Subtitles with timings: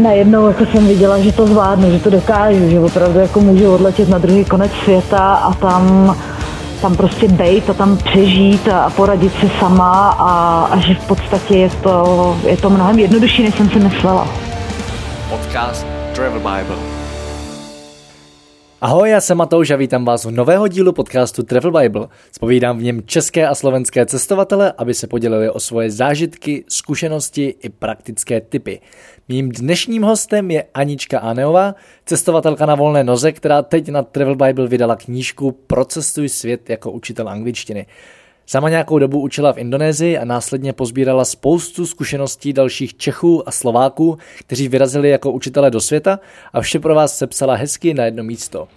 [0.00, 4.08] najednou jako jsem viděla, že to zvládnu, že to dokážu, že opravdu jako můžu odletět
[4.08, 6.16] na druhý konec světa a tam
[6.80, 11.56] tam prostě bejt a tam přežít a poradit si sama a, a že v podstatě
[11.56, 14.28] je to, je to mnohem jednodušší, než jsem si myslela.
[15.30, 16.99] Podcast Travel Bible
[18.82, 22.08] Ahoj, já jsem Matouš a vítám vás v nového dílu podcastu Travel Bible.
[22.32, 27.68] Spovídám v něm české a slovenské cestovatele, aby se podělili o svoje zážitky, zkušenosti i
[27.68, 28.80] praktické typy.
[29.28, 31.74] Mým dnešním hostem je Anička Aneová,
[32.06, 37.28] cestovatelka na volné noze, která teď na Travel Bible vydala knížku Procestuj svět jako učitel
[37.28, 37.86] angličtiny.
[38.50, 44.18] Sama nějakou dobu učila v Indonésii a následně pozbírala spoustu zkušeností dalších Čechů a Slováků,
[44.38, 46.20] kteří vyrazili jako učitele do světa
[46.52, 48.68] a vše pro vás sepsala hezky na jedno místo.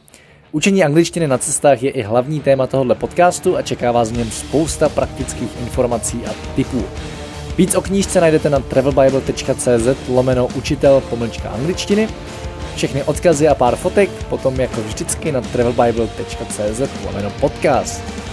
[0.52, 4.32] Učení angličtiny na cestách je i hlavní téma tohoto podcastu a čeká vás v něm
[4.32, 6.84] spousta praktických informací a tipů.
[7.58, 12.08] Víc o knížce najdete na travelbible.cz lomeno učitel pomlčka angličtiny.
[12.76, 18.33] Všechny odkazy a pár fotek potom jako vždycky na travelbible.cz lomeno podcast.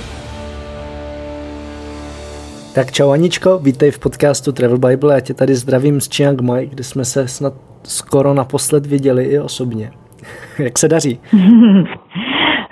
[2.80, 5.14] Tak čau Aničko, vítej v podcastu Travel Bible.
[5.14, 9.38] Já tě tady zdravím z Chiang Mai, kde jsme se snad skoro naposled viděli i
[9.38, 9.90] osobně.
[10.58, 11.20] Jak se daří?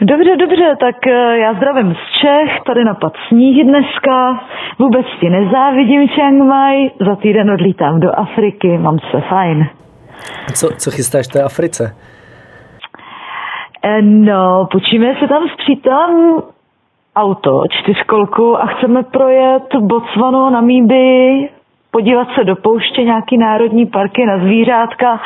[0.00, 4.40] Dobře, dobře, tak eh, já zdravím z Čech, tady napad sníh dneska,
[4.78, 9.66] vůbec ti nezávidím Chiang Mai, za týden odlítám do Afriky, mám se fajn.
[10.48, 11.96] A co, co chystáš v té Africe?
[13.84, 16.42] Eh, no, počíme se tam s přítelem
[17.18, 21.48] auto, čtyřkolku a chceme projet Botswanu, Namíby,
[21.90, 25.20] podívat se do pouště, nějaký národní parky na zvířátka.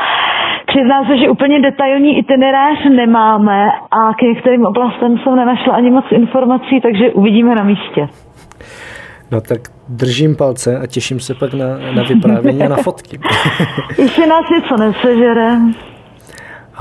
[0.67, 6.05] Přiznám se, že úplně detailní itinerář nemáme a k některým oblastem jsem nenašla ani moc
[6.11, 8.09] informací, takže uvidíme na místě.
[9.33, 13.21] No tak držím palce a těším se pak na, na vyprávění a na fotky.
[13.99, 15.59] Jestli nás něco nesežere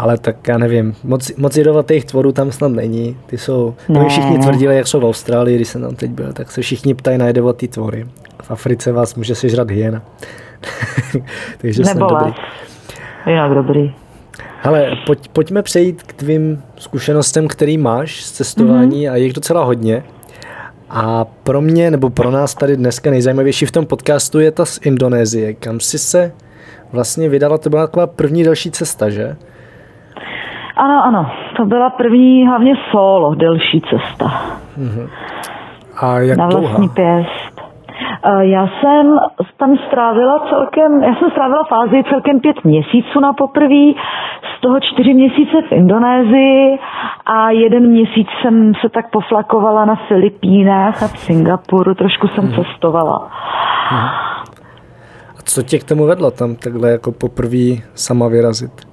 [0.01, 3.17] ale tak já nevím, moc, moc jedovatých tvorů tam snad není.
[3.25, 4.05] Ty jsou, ne.
[4.09, 7.17] všichni tvrdili, jak jsou v Austrálii, když jsem tam teď byl, tak se všichni ptají
[7.17, 8.05] na jedovatý tvory.
[8.43, 10.01] V Africe vás může sežrat hyena.
[11.57, 12.33] Takže snad dobrý.
[13.27, 13.93] Jinak dobrý.
[14.63, 19.11] Ale pojď, pojďme přejít k tvým zkušenostem, který máš z cestování mm-hmm.
[19.11, 20.03] a je jich docela hodně.
[20.89, 24.79] A pro mě, nebo pro nás tady dneska nejzajímavější v tom podcastu je ta z
[24.83, 26.31] Indonésie, kam jsi se
[26.91, 29.35] vlastně vydala, to byla taková první další cesta, že?
[30.81, 34.25] Ano, ano, to byla první hlavně solo, delší cesta.
[34.77, 35.09] Mm-hmm.
[36.01, 36.93] A jak Na vlastní dlouhá?
[36.93, 37.61] pěst.
[38.23, 39.19] Eh, já jsem
[39.57, 43.95] tam strávila celkem, já jsem strávila fázi celkem pět měsíců na poprví,
[44.57, 46.79] z toho čtyři měsíce v Indonésii
[47.25, 52.53] a jeden měsíc jsem se tak poflakovala na Filipínách a v Singapuru, trošku jsem hmm.
[52.55, 53.29] cestovala.
[53.89, 54.09] Hmm.
[55.37, 58.90] A co tě k tomu vedlo tam takhle jako poprvé sama vyrazit?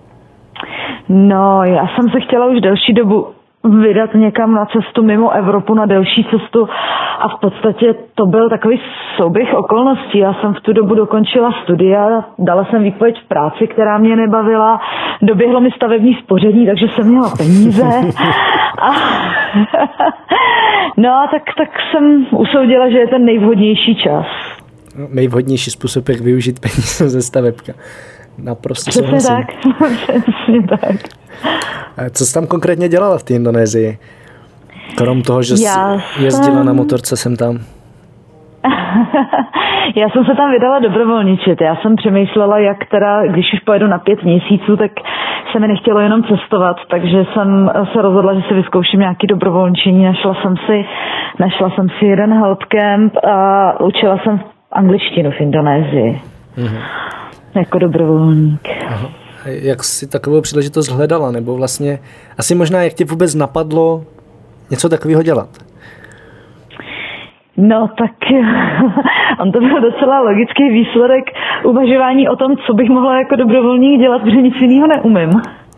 [1.09, 3.27] No, já jsem se chtěla už delší dobu
[3.65, 6.69] vydat někam na cestu mimo Evropu, na delší cestu
[7.19, 8.81] a v podstatě to byl takový
[9.17, 10.19] souběh okolností.
[10.19, 14.81] Já jsem v tu dobu dokončila studia, dala jsem výpověď v práci, která mě nebavila,
[15.23, 17.85] doběhlo mi stavební spoření, takže jsem měla peníze.
[18.79, 18.93] A,
[20.97, 24.27] no a tak, tak jsem usoudila, že je ten nejvhodnější čas.
[25.13, 27.73] Nejvhodnější způsob, jak využít peníze ze stavebka.
[28.43, 29.47] Naprosto Přesně tak.
[29.93, 30.97] Přesně tak.
[32.11, 33.99] Co jsi tam konkrétně dělala v té Indonésii?
[34.97, 36.67] Krom toho, že jsi Já jezdila jsem...
[36.67, 37.59] na motorce sem tam.
[39.97, 41.61] Já jsem se tam vydala dobrovolničit.
[41.61, 44.91] Já jsem přemýšlela, jak teda, když už pojedu na pět měsíců, tak
[45.53, 50.05] se mi nechtělo jenom cestovat, takže jsem se rozhodla, že si vyzkouším nějaký dobrovolničení.
[50.05, 50.85] Našla jsem si,
[51.39, 54.41] našla jsem si jeden help camp a učila jsem
[54.73, 56.21] angličtinu v Indonésii.
[56.57, 56.83] Mm-hmm
[57.59, 58.69] jako dobrovolník.
[58.89, 59.09] Aha.
[59.45, 61.99] Jak jsi takovou příležitost hledala, nebo vlastně
[62.39, 64.05] asi možná jak tě vůbec napadlo
[64.71, 65.49] něco takového dělat?
[67.57, 68.13] No tak
[69.41, 71.25] on to byl docela logický výsledek
[71.65, 75.31] uvažování o tom, co bych mohla jako dobrovolník dělat, protože nic jiného neumím.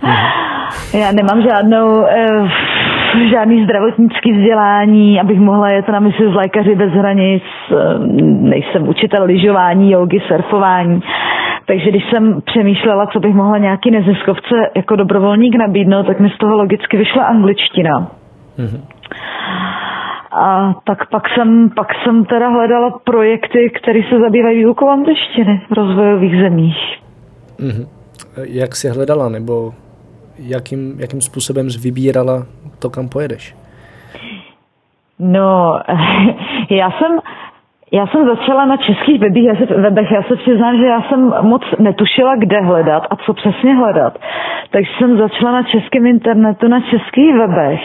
[0.03, 0.15] Mhm.
[1.01, 2.49] Já nemám žádnou, eh,
[3.31, 7.75] žádný zdravotnický vzdělání, abych mohla jet na misi z lékaři bez hranic, eh,
[8.25, 11.01] nejsem učitel lyžování, jogy, surfování.
[11.71, 16.39] Takže když jsem přemýšlela, co bych mohla nějaký neziskovce jako dobrovolník nabídnout, tak mi z
[16.39, 18.11] toho logicky vyšla angličtina.
[18.59, 18.81] Mm-hmm.
[20.33, 25.73] A tak pak jsem, pak jsem teda hledala projekty, které se zabývají výukou angličtiny v
[25.73, 26.77] rozvojových zemích.
[27.59, 27.87] Mm-hmm.
[28.37, 29.73] Jak jsi hledala, nebo
[30.39, 32.47] jakým, jakým způsobem jsi vybírala
[32.79, 33.57] to, kam pojedeš?
[35.19, 35.79] No,
[36.71, 37.19] já jsem
[37.93, 41.33] Já jsem začala na českých webích, já se, webech, já se přiznám, že já jsem
[41.43, 44.19] moc netušila, kde hledat a co přesně hledat.
[44.71, 47.81] Takže jsem začala na českém internetu, na českých webech.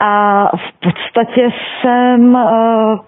[0.00, 1.48] A v podstatě
[1.80, 2.50] jsem uh,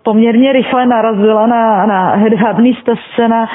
[0.04, 3.46] poměrně rychle narazila na, na hedvábný stezce na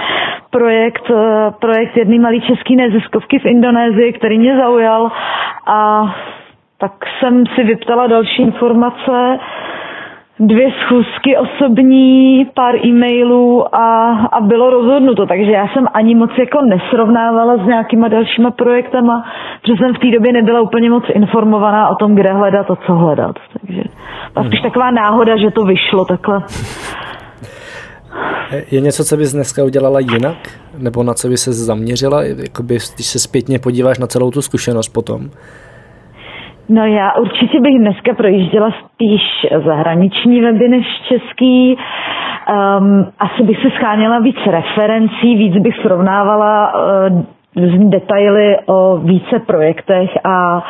[0.51, 1.17] projekt, uh,
[1.61, 5.11] projekt jedné malé české neziskovky v Indonésii, který mě zaujal
[5.67, 6.05] a
[6.77, 9.39] tak jsem si vyptala další informace
[10.39, 15.25] dvě schůzky osobní, pár e-mailů a, a bylo rozhodnuto.
[15.25, 19.23] Takže já jsem ani moc jako nesrovnávala s nějakýma dalšíma projektama,
[19.61, 22.93] protože jsem v té době nebyla úplně moc informovaná o tom, kde hledat a co
[22.93, 23.35] hledat.
[23.59, 23.81] Takže
[24.33, 26.43] byla spíš taková náhoda, že to vyšlo takhle.
[28.71, 30.37] Je něco, co bys dneska udělala jinak?
[30.77, 34.89] Nebo na co by se zaměřila, Jakoby, když se zpětně podíváš na celou tu zkušenost
[34.89, 35.29] potom?
[36.69, 39.21] No já určitě bych dneska projížděla spíš
[39.65, 41.77] zahraniční weby než český.
[42.77, 47.23] Um, asi bych se scháněla víc referencí, víc bych srovnávala uh,
[47.89, 50.63] detaily o více projektech a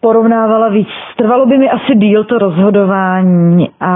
[0.00, 0.88] porovnávala víc.
[1.16, 3.94] Trvalo by mi asi díl to rozhodování a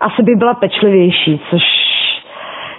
[0.00, 1.62] asi by byla pečlivější, což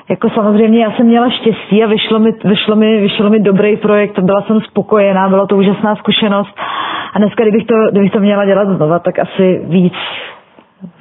[0.09, 4.19] jako samozřejmě já jsem měla štěstí a vyšlo mi, vyšlo mi, vyšlo mi dobrý projekt,
[4.19, 6.55] byla jsem spokojená, byla to úžasná zkušenost
[7.15, 9.93] a dneska, kdybych to, kdybych to měla dělat znova, tak asi víc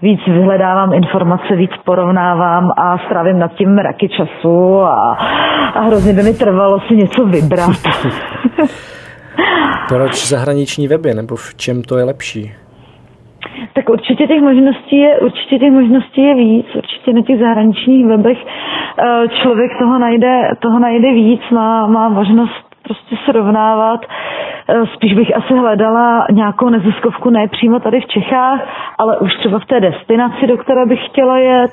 [0.03, 5.19] víc vyhledávám informace, víc porovnávám a strávím nad tím mraky času a,
[5.75, 7.71] a hrozně by mi trvalo si něco vybrat.
[9.89, 12.53] Proč zahraniční weby, nebo v čem to je lepší?
[13.75, 16.67] Tak určitě těch možností je, určitě těch možností je víc.
[16.75, 22.65] Určitě na těch zahraničních webech eh, člověk toho najde, toho najde víc, má, má možnost
[22.83, 24.01] prostě srovnávat.
[24.69, 28.61] Eh, spíš bych asi hledala nějakou neziskovku, ne přímo tady v Čechách,
[28.99, 31.73] ale už třeba v té destinaci, do které bych chtěla jet.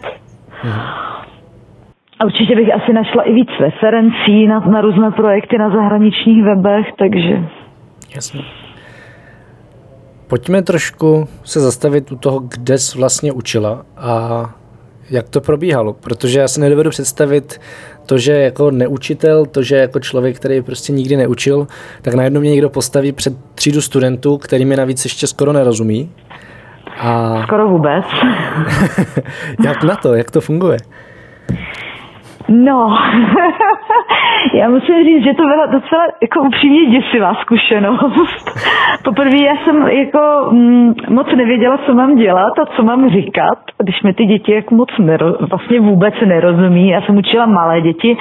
[2.20, 6.88] A určitě bych asi našla i víc referencí na, na různé projekty na zahraničních webech,
[6.98, 7.44] takže...
[8.16, 8.42] Jasně.
[10.30, 14.46] Pojďme trošku se zastavit u toho, kde jsi vlastně učila a
[15.10, 17.60] jak to probíhalo, protože já si nedovedu představit
[18.12, 21.68] to, že jako neučitel, to, že jako člověk, který prostě nikdy neučil,
[22.02, 26.12] tak najednou mě někdo postaví před třídu studentů, který mi navíc ještě skoro nerozumí.
[27.00, 27.42] A...
[27.44, 28.06] Skoro vůbec.
[29.66, 30.78] jak na to, jak to funguje?
[32.54, 32.98] No,
[34.54, 38.60] já musím říct, že to byla docela jako upřímně děsivá zkušenost.
[39.04, 40.20] Poprvé já jsem jako
[40.52, 44.76] mm, moc nevěděla, co mám dělat a co mám říkat, když mi ty děti jako
[44.76, 46.90] moc nero, vlastně vůbec nerozumí.
[46.90, 48.18] Já jsem učila malé děti,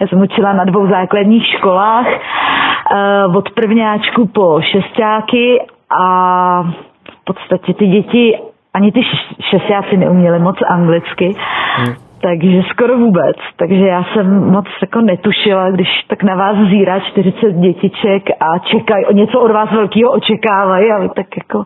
[0.00, 5.62] já jsem učila na dvou základních školách uh, od prvňáčku po šestáky
[6.00, 6.62] a
[7.10, 8.38] v podstatě ty děti
[8.74, 9.02] ani ty
[9.50, 11.30] šestáci neuměli moc anglicky.
[11.76, 13.36] Hmm takže skoro vůbec.
[13.56, 19.04] Takže já jsem moc jako netušila, když tak na vás zírá 40 dětiček a čekají,
[19.12, 21.64] něco od vás velkého očekávají, ale tak jako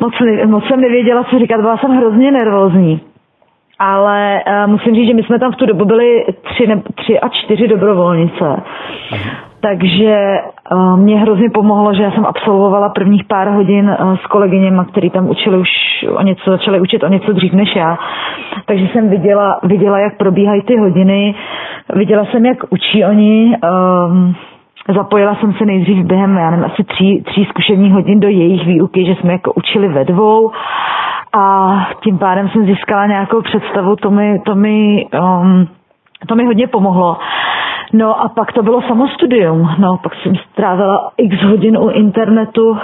[0.00, 0.14] moc,
[0.46, 3.00] moc jsem nevěděla, co říkat, byla jsem hrozně nervózní.
[3.78, 7.20] Ale uh, musím říct, že my jsme tam v tu dobu byli tři, ne, tři
[7.20, 8.44] a čtyři dobrovolnice.
[9.12, 9.47] Aha.
[9.60, 10.38] Takže
[10.72, 15.10] uh, mě hrozně pomohlo, že já jsem absolvovala prvních pár hodin uh, s kolegyněma, který
[15.10, 15.68] tam učili už
[16.16, 17.98] o něco, začali učit o něco dřív než já.
[18.66, 21.34] Takže jsem viděla, viděla jak probíhají ty hodiny,
[21.94, 23.56] viděla jsem, jak učí oni.
[24.10, 24.34] Um,
[24.94, 29.04] Zapojila jsem se nejdřív během, já nevím, asi tří, tří zkušebních hodin do jejich výuky,
[29.06, 30.50] že jsme jako učili ve dvou
[31.38, 35.68] a tím pádem jsem získala nějakou představu, to mi, to mi, um,
[36.26, 37.16] to mi hodně pomohlo.
[37.92, 39.70] No a pak to bylo samo studium.
[39.78, 42.78] No, pak jsem strávila x hodin u internetu,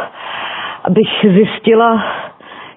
[0.85, 2.05] abych zjistila,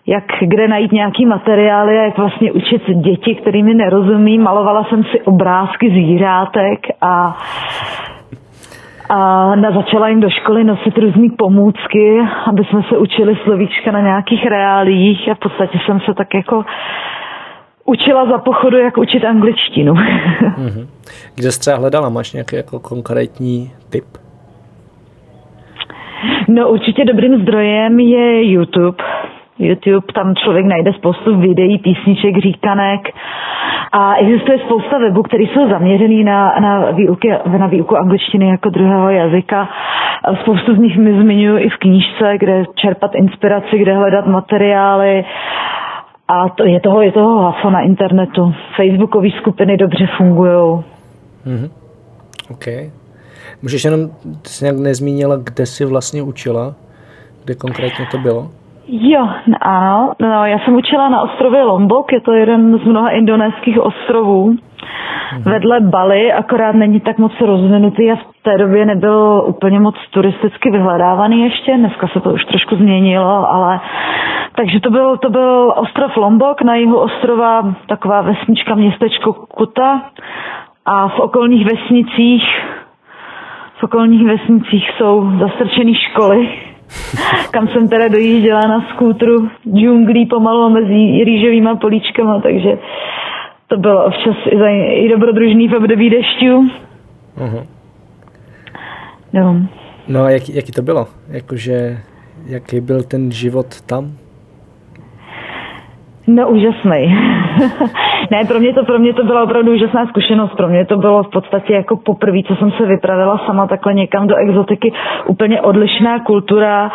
[0.08, 4.38] jak kde najít nějaký materiály a jak vlastně učit děti, kterými nerozumí.
[4.38, 7.38] Malovala jsem si obrázky zvířátek a
[9.10, 14.02] a na, začala jim do školy nosit různé pomůcky, aby jsme se učili slovíčka na
[14.02, 16.66] nějakých reálích a v podstatě jsem se tak jako
[17.88, 19.94] učila za pochodu, jak učit angličtinu.
[20.58, 20.88] Mhm.
[21.36, 22.10] Kde jsi třeba hledala?
[22.10, 24.06] Máš nějaký jako konkrétní tip?
[26.48, 29.04] No určitě dobrým zdrojem je YouTube.
[29.60, 33.02] YouTube, tam člověk najde spoustu videí, písniček, říkanek
[33.92, 39.10] a existuje spousta webů, které jsou zaměřený na, na, výuky, na výuku angličtiny jako druhého
[39.10, 39.70] jazyka.
[40.42, 45.26] Spoustu z nich mi zmiňuji i v knížce, kde čerpat inspiraci, kde hledat materiály
[46.28, 48.54] a to, je toho, je toho haso na internetu.
[48.76, 50.84] Facebookové skupiny dobře fungují.
[51.46, 51.70] Mm-hmm.
[52.52, 52.68] OK.
[53.62, 54.00] Můžeš jenom,
[54.42, 56.74] ty jsi nějak nezmínila, kde jsi vlastně učila?
[57.44, 58.50] Kde konkrétně to bylo?
[58.88, 59.28] Jo,
[59.62, 60.12] ano.
[60.22, 64.56] No, já jsem učila na ostrově Lombok, je to jeden z mnoha indonéských ostrovů.
[65.40, 70.72] Vedle Bali, akorát není tak moc rozvinutý a v té době nebyl úplně moc turisticky
[70.72, 71.78] vyhledávaný ještě.
[71.78, 73.80] Dneska se to už trošku změnilo, ale
[74.56, 80.02] takže to byl, to byl ostrov Lombok, na jihu ostrova taková vesnička městečko Kuta
[80.86, 82.44] a v okolních vesnicích
[83.80, 86.50] v okolních vesnicích jsou zastrčené školy,
[87.52, 92.78] kam jsem teda dojížděla na skútru džunglí pomalu mezi rýžovýma políčkama, takže
[93.68, 96.70] to bylo občas i, za, i dobrodružný v období dešťů.
[97.38, 97.66] Uh-huh.
[99.34, 99.62] No.
[100.08, 101.08] No a jak, jaký to bylo?
[101.30, 101.98] Jakože,
[102.46, 104.12] jaký byl ten život tam?
[106.28, 107.16] No úžasný.
[108.32, 110.56] ne, pro mě, to, pro mě to byla opravdu úžasná zkušenost.
[110.56, 114.28] Pro mě to bylo v podstatě jako poprvé, co jsem se vypravila sama takhle někam
[114.28, 114.94] do exotiky.
[115.26, 116.92] Úplně odlišná kultura,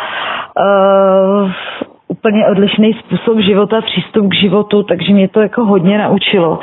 [1.41, 1.51] uh,
[2.07, 6.59] úplně odlišný způsob života, přístup k životu, takže mě to jako hodně naučilo.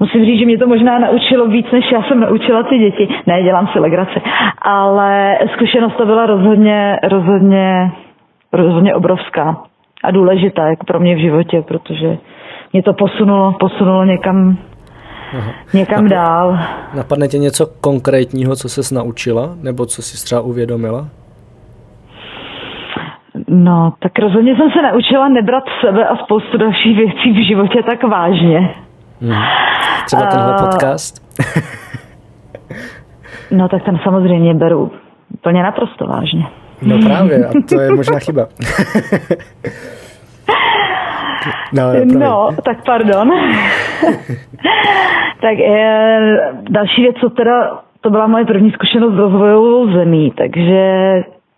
[0.00, 3.08] Musím říct, že mě to možná naučilo víc, než já jsem naučila ty děti.
[3.26, 4.20] Ne, dělám si legraci.
[4.62, 7.90] Ale zkušenost to byla rozhodně, rozhodně,
[8.52, 9.56] rozhodně obrovská
[10.06, 12.18] a důležitá jako pro mě v životě, protože
[12.72, 14.56] mě to posunulo, posunulo někam,
[15.38, 15.52] Aha.
[15.74, 16.58] někam Nap- dál.
[16.94, 21.08] Napadne tě něco konkrétního, co ses naučila, nebo co jsi třeba uvědomila?
[23.48, 28.02] No, tak rozhodně jsem se naučila nebrat sebe a spoustu dalších věcí v životě tak
[28.02, 28.74] vážně.
[29.20, 29.42] Hmm.
[30.06, 31.22] Třeba tenhle uh, podcast?
[33.50, 34.90] no, tak ten samozřejmě beru
[35.34, 36.46] úplně naprosto vážně.
[36.82, 38.46] No právě, a to je možná chyba.
[41.72, 43.30] No, no tak pardon.
[45.40, 46.20] tak je,
[46.70, 51.12] další věc, co teda, to byla moje první zkušenost s rozvojovou zemí, takže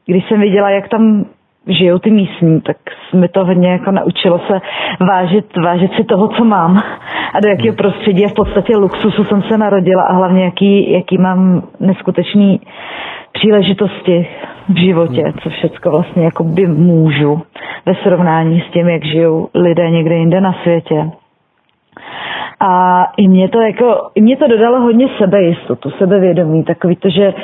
[0.06, 1.25] když jsem viděla, jak tam
[1.66, 2.76] žijou ty místní, tak
[3.14, 4.60] mi to hodně jako naučilo se
[5.00, 6.82] vážit, vážit si toho, co mám
[7.34, 11.18] a do jakého prostředí a v podstatě luxusu jsem se narodila a hlavně jaký, jaký
[11.18, 12.60] mám neskutečný
[13.38, 14.26] příležitosti
[14.68, 15.33] v životě, hmm.
[15.42, 17.42] co všechno vlastně jako by můžu
[17.87, 21.11] ve srovnání s tím, jak žijou lidé někde jinde na světě.
[22.61, 27.35] A i mě to jako, i mě to dodalo hodně sebejistotu, sebevědomí, takový to, že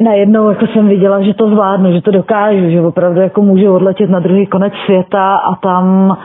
[0.00, 4.10] najednou jako jsem viděla, že to zvládnu, že to dokážu, že opravdu jako můžu odletět
[4.10, 6.16] na druhý konec světa a tam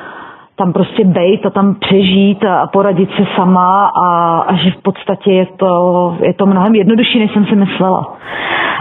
[0.56, 4.82] tam prostě bejt a tam přežít a, a poradit se sama a, a že v
[4.82, 8.18] podstatě je to, je to mnohem jednodušší, než jsem si myslela.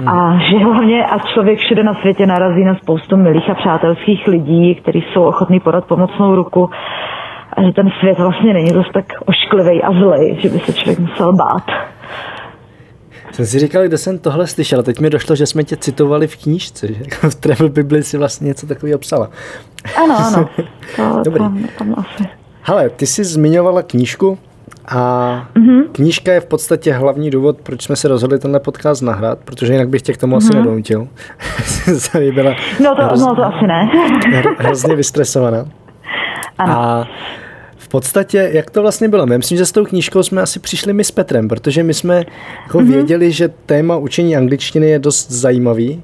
[0.00, 0.08] Hmm.
[0.08, 4.74] A že hlavně a člověk všude na světě narazí na spoustu milých a přátelských lidí,
[4.74, 6.70] kteří jsou ochotní podat pomocnou ruku
[7.52, 10.98] a že ten svět vlastně není dost tak ošklivý a zlej, že by se člověk
[10.98, 11.64] musel bát.
[13.32, 14.82] Jsem si říkal, kde jsem tohle slyšel.
[14.82, 18.18] Teď mi došlo, že jsme tě citovali v knížce, že jako v Travel Bibli si
[18.18, 19.30] vlastně něco takového psala.
[20.04, 20.48] Ano, ano.
[20.96, 21.38] To, Dobrý.
[21.38, 22.28] Tam, tam asi.
[22.62, 24.38] Hele, ty jsi zmiňovala knížku
[24.90, 25.82] a mm-hmm.
[25.92, 29.88] knížka je v podstatě hlavní důvod, proč jsme se rozhodli tenhle podcast nahrát, protože jinak
[29.88, 30.38] bych tě k tomu mm-hmm.
[30.38, 30.58] asi mhm.
[30.58, 31.08] nedonutil.
[32.32, 33.90] byla no, to, hrozně, no to asi ne.
[34.58, 35.64] hrozně vystresovaná.
[36.58, 36.78] Ano.
[36.78, 37.08] A
[37.90, 39.26] podstatě, jak to vlastně bylo?
[39.38, 42.24] myslím, že s tou knížkou jsme asi přišli my s Petrem, protože my jsme
[42.62, 42.92] jako mm-hmm.
[42.92, 46.02] věděli, že téma učení angličtiny je dost zajímavý.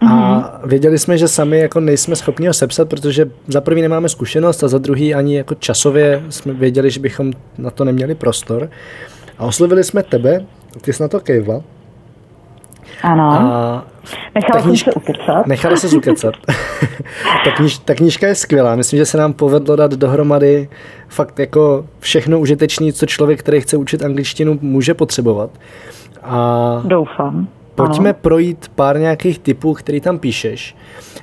[0.00, 0.68] A mm-hmm.
[0.68, 4.68] věděli jsme, že sami jako nejsme schopni ho sepsat, protože za prvý nemáme zkušenost a
[4.68, 8.70] za druhý ani jako časově jsme věděli, že bychom na to neměli prostor.
[9.38, 10.44] A oslovili jsme tebe,
[10.80, 11.62] ty jsi na to kejvla.
[13.02, 13.32] Ano.
[13.32, 13.84] A
[14.34, 15.46] Nechala jsem se ukecat.
[15.46, 16.34] Nechala se ukecat.
[17.44, 18.76] ta, kniž, ta knížka je skvělá.
[18.76, 20.68] Myslím, že se nám povedlo dát dohromady
[21.08, 25.50] fakt jako všechno užitečné, co člověk, který chce učit angličtinu, může potřebovat.
[26.22, 27.48] A Doufám.
[27.76, 28.18] Pojďme ano.
[28.20, 30.76] projít pár nějakých typů, který tam píšeš.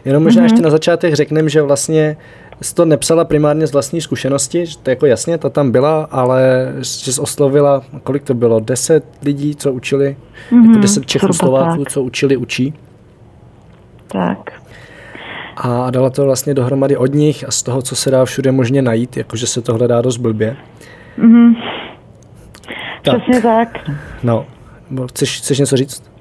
[0.06, 0.46] Jenom možná mm-hmm.
[0.46, 2.18] ještě na začátek řekneme, že vlastně
[2.62, 6.72] jsi to nepsala primárně z vlastní zkušenosti, že to jako jasně, ta tam byla, ale
[6.80, 10.18] že jsi oslovila, kolik to bylo, deset lidí, co učili,
[10.52, 12.74] mm-hmm, jako deset Čechoslováků, co učili, učí.
[14.08, 14.38] Tak.
[15.58, 18.82] A dala to vlastně dohromady od nich a z toho, co se dá všude možně
[18.82, 20.56] najít, jakože se to hledá dost blbě.
[21.20, 21.56] Mm-hmm.
[23.04, 23.22] Tak.
[23.22, 23.90] Přesně tak.
[24.24, 24.46] No,
[25.08, 26.13] chceš, chceš něco říct?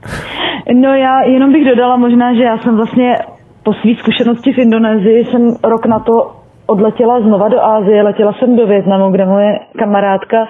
[0.75, 3.16] No já jenom bych dodala možná, že já jsem vlastně
[3.62, 6.32] po své zkušenosti v Indonésii jsem rok na to
[6.66, 10.49] odletěla znova do Ázie, letěla jsem do Větnamu, kde moje kamarádka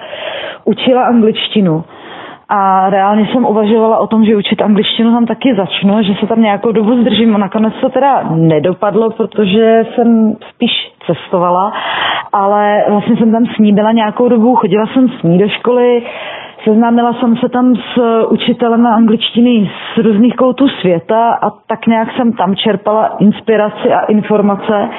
[0.65, 1.83] učila angličtinu.
[2.49, 6.41] A reálně jsem uvažovala o tom, že učit angličtinu tam taky začnu, že se tam
[6.41, 7.35] nějakou dobu zdržím.
[7.35, 10.71] A nakonec to teda nedopadlo, protože jsem spíš
[11.05, 11.73] cestovala,
[12.33, 16.01] ale vlastně jsem tam s ní byla nějakou dobu, chodila jsem s ní do školy,
[16.63, 22.33] Seznámila jsem se tam s učitelem angličtiny z různých koutů světa a tak nějak jsem
[22.33, 24.89] tam čerpala inspiraci a informace.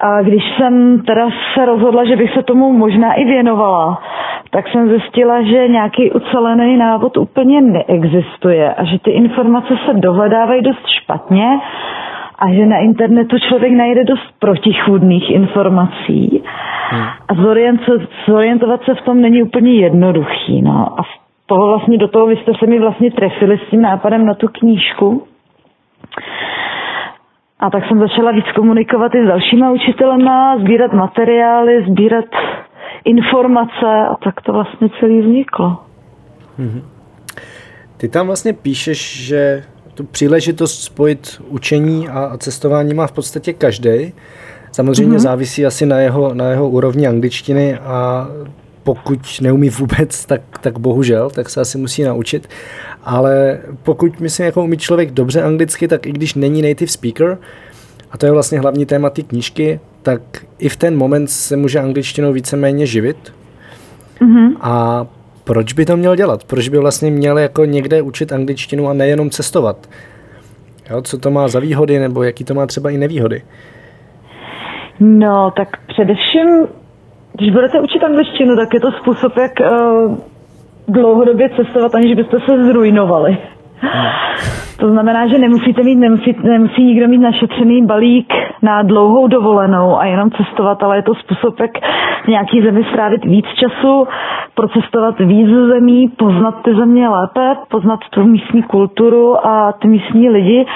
[0.00, 4.00] A když jsem teda se rozhodla, že bych se tomu možná i věnovala,
[4.50, 10.62] tak jsem zjistila, že nějaký ucelený návod úplně neexistuje a že ty informace se dohledávají
[10.62, 11.58] dost špatně
[12.38, 16.42] a že na internetu člověk najde dost protichůdných informací
[16.90, 17.02] hmm.
[17.02, 17.34] a
[18.26, 20.62] zorientovat se v tom není úplně jednoduchý.
[20.62, 21.00] No.
[21.00, 21.02] A
[21.46, 24.48] toho vlastně do toho vy jste se mi vlastně trefili s tím nápadem na tu
[24.48, 25.26] knížku.
[27.60, 32.24] A tak jsem začala víc komunikovat i s dalšíma učitelema, sbírat materiály, sbírat
[33.04, 35.76] informace a tak to vlastně celý vzniklo.
[36.58, 36.82] Mm-hmm.
[37.96, 39.62] Ty tam vlastně píšeš, že
[39.98, 44.12] tu příležitost spojit učení a cestování má v podstatě každý.
[44.72, 45.20] Samozřejmě mm-hmm.
[45.20, 48.28] závisí asi na jeho, na jeho úrovni angličtiny a
[48.82, 52.48] pokud neumí vůbec, tak, tak bohužel, tak se asi musí naučit.
[53.04, 57.38] Ale pokud, myslím, jako umí člověk dobře anglicky, tak i když není native speaker,
[58.10, 60.20] a to je vlastně hlavní téma té knížky, tak
[60.58, 63.32] i v ten moment se může angličtinou víceméně živit.
[64.20, 64.56] Mm-hmm.
[64.60, 65.06] A
[65.48, 66.44] proč by to měl dělat?
[66.44, 69.76] Proč by vlastně měl jako někde učit angličtinu a nejenom cestovat?
[70.90, 73.42] Jo, co to má za výhody, nebo jaký to má třeba i nevýhody?
[75.00, 76.48] No, tak především,
[77.32, 80.18] když budete učit angličtinu, tak je to způsob, jak uh,
[80.88, 83.38] dlouhodobě cestovat, aniž byste se zrujnovali.
[84.78, 88.32] To znamená, že nemusíte mít, nemusí, nemusí nikdo mít našetřený balík
[88.62, 91.70] na dlouhou dovolenou a jenom cestovat, ale je to způsob, jak
[92.24, 94.08] v nějaký zemi strávit víc času,
[94.54, 100.66] procestovat víc zemí, poznat ty země lépe, poznat tu místní kulturu a ty místní lidi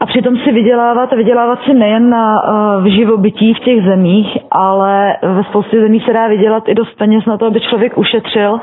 [0.00, 4.38] a přitom si vydělávat a vydělávat si nejen na uh, v živobytí v těch zemích,
[4.50, 8.60] ale ve spoustě zemí se dá vydělat i dost peněz na to, aby člověk ušetřil.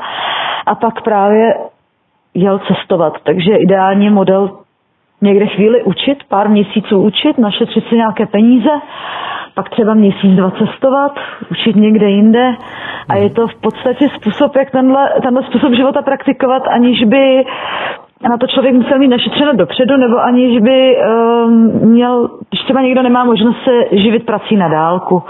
[0.66, 1.54] A pak právě
[2.34, 3.12] jel cestovat.
[3.22, 4.50] Takže ideální model
[5.20, 8.70] někde chvíli učit, pár měsíců učit, našetřit si nějaké peníze,
[9.54, 11.12] pak třeba měsíc, dva cestovat,
[11.50, 12.54] učit někde jinde
[13.08, 17.44] a je to v podstatě způsob, jak tenhle, tenhle způsob života praktikovat, aniž by
[18.30, 23.02] na to člověk musel mít našetřeno dopředu, nebo aniž by um, měl, když třeba někdo
[23.02, 25.22] nemá možnost se živit prací na dálku.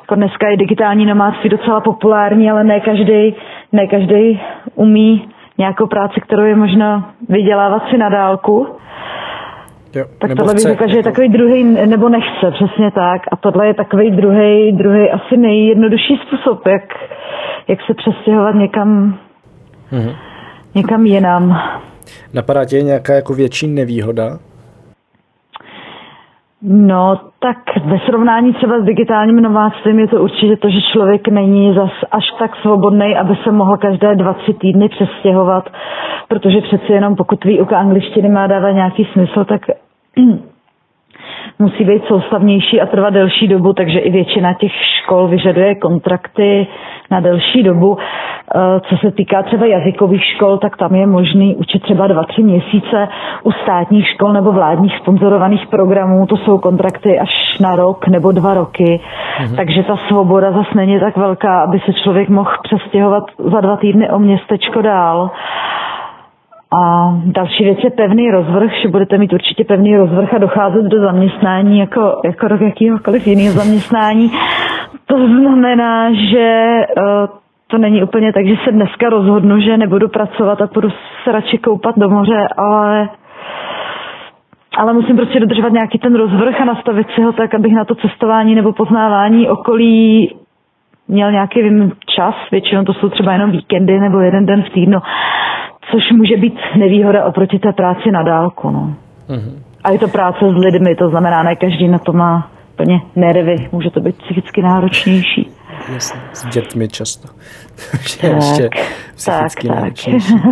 [0.00, 3.34] Jako dneska je digitální nomádství docela populární, ale ne každý,
[3.72, 4.40] ne každý
[4.74, 5.28] umí
[5.64, 8.66] nějakou práci, kterou je možno vydělávat si na dálku.
[9.94, 13.22] Jo, tak tohle bych řekla, že je takový druhý, nebo nechce, přesně tak.
[13.32, 16.82] A tohle je takový druhý, druhý asi nejjednodušší způsob, jak,
[17.68, 19.18] jak se přestěhovat někam,
[19.92, 20.16] mm-hmm.
[20.74, 21.60] někam jinam.
[22.34, 24.38] Napadá tě nějaká jako větší nevýhoda?
[26.64, 31.74] No, tak ve srovnání třeba s digitálním nováctvím je to určitě to, že člověk není
[31.74, 35.70] zas až tak svobodný, aby se mohl každé dva, tři týdny přestěhovat,
[36.28, 39.60] protože přeci jenom pokud výuka angličtiny má dávat nějaký smysl, tak
[41.62, 44.72] musí být soustavnější a trvat delší dobu, takže i většina těch
[45.02, 46.66] škol vyžaduje kontrakty
[47.10, 47.98] na delší dobu.
[47.98, 52.42] Eh, co se týká třeba jazykových škol, tak tam je možný učit třeba dva, tři
[52.42, 53.08] měsíce.
[53.42, 58.54] U státních škol nebo vládních sponzorovaných programů to jsou kontrakty až na rok nebo dva
[58.54, 59.00] roky.
[59.40, 59.56] Mhm.
[59.56, 64.10] Takže ta svoboda zase není tak velká, aby se člověk mohl přestěhovat za dva týdny
[64.10, 65.30] o městečko dál.
[66.74, 71.00] A další věc je pevný rozvrh, že budete mít určitě pevný rozvrh a docházet do
[71.00, 74.30] zaměstnání jako, jako do jakýhokoliv jiného zaměstnání.
[75.06, 77.04] To znamená, že uh,
[77.66, 80.90] to není úplně tak, že se dneska rozhodnu, že nebudu pracovat a budu
[81.24, 83.08] se radši koupat do moře, ale
[84.76, 87.94] ale musím prostě dodržovat nějaký ten rozvrh a nastavit si ho tak, abych na to
[87.94, 90.34] cestování nebo poznávání okolí
[91.08, 91.60] měl nějaký
[92.06, 94.98] čas, většinou to jsou třeba jenom víkendy nebo jeden den v týdnu,
[95.90, 98.70] což může být nevýhoda oproti té práci na dálku.
[98.70, 98.94] No.
[99.28, 99.58] Mm-hmm.
[99.84, 103.68] A je to práce s lidmi, to znamená, ne každý na to má plně nervy,
[103.72, 105.50] může to být psychicky náročnější.
[105.92, 107.28] Jasně, s dětmi často.
[108.20, 108.68] tak, ještě
[109.14, 110.34] psychicky tak, náročnější.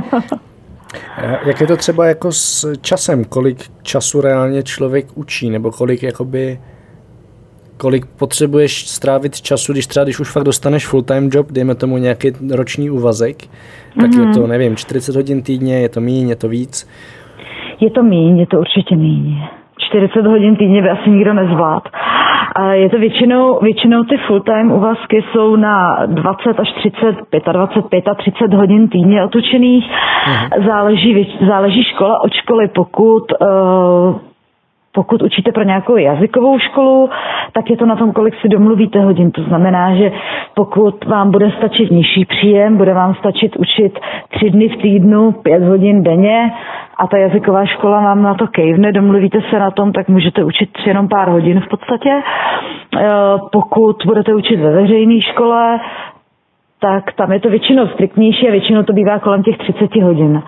[1.46, 3.24] Jak je to třeba jako s časem?
[3.24, 5.50] Kolik času reálně člověk učí?
[5.50, 6.60] Nebo kolik jakoby
[7.80, 12.28] kolik potřebuješ strávit času, když třeba, když už fakt dostaneš full-time job, dejme tomu nějaký
[12.54, 13.36] roční úvazek,
[14.00, 14.20] tak mm-hmm.
[14.20, 14.34] je mhm.
[14.34, 16.88] to, nevím, 40 hodin týdně, je to míň, je to víc?
[17.80, 19.42] Je to míň, je to určitě míň.
[19.78, 21.82] 40 hodin týdně by asi nikdo nezvlád.
[22.56, 28.54] A je to většinou, většinou ty full-time úvazky jsou na 20 až 30, 25, 30
[28.54, 29.84] hodin týdně otučených.
[29.84, 30.66] Uh-huh.
[30.66, 34.29] Záleží, záleží škola od školy, pokud uh,
[34.94, 37.10] pokud učíte pro nějakou jazykovou školu,
[37.52, 39.30] tak je to na tom, kolik si domluvíte hodin.
[39.30, 40.12] To znamená, že
[40.54, 43.98] pokud vám bude stačit nižší příjem, bude vám stačit učit
[44.30, 46.52] tři dny v týdnu, pět hodin denně
[46.96, 50.70] a ta jazyková škola vám na to kejvne, domluvíte se na tom, tak můžete učit
[50.86, 52.10] jenom pár hodin v podstatě.
[52.10, 52.22] E,
[53.52, 55.80] pokud budete učit ve veřejné škole,
[56.80, 60.42] tak tam je to většinou striktnější a většinou to bývá kolem těch 30 hodin.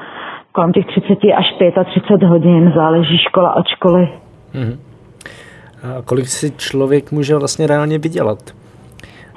[0.52, 1.52] Kolem těch 30 až
[1.84, 4.08] 35 hodin, záleží škola od školy.
[4.54, 4.76] Mm-hmm.
[5.82, 8.54] A kolik si člověk může vlastně reálně vydělat?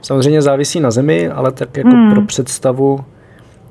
[0.02, 2.12] Samozřejmě závisí na zemi, ale tak jako mm.
[2.12, 3.06] pro představu,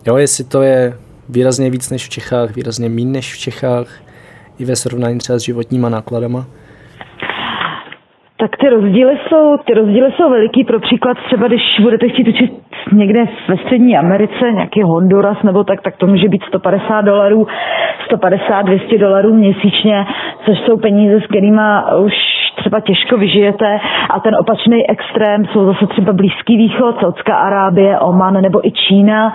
[0.06, 3.88] jo, jestli to je výrazně víc než v Čechách, výrazně méně než v Čechách,
[4.58, 6.46] i ve srovnání třeba s životníma nákladama?
[8.44, 10.64] Tak ty rozdíly jsou, ty rozdíly jsou veliký.
[10.64, 12.52] Pro příklad třeba, když budete chtít učit
[12.92, 17.46] někde ve střední Americe, nějaký Honduras nebo tak, tak to může být 150 dolarů,
[18.04, 20.06] 150, 200 dolarů měsíčně,
[20.46, 21.60] což jsou peníze, s kterými
[22.04, 22.12] už
[22.56, 28.42] třeba těžko vyžijete a ten opačný extrém jsou zase třeba Blízký východ, Saudská Arábie, Oman
[28.42, 29.34] nebo i Čína,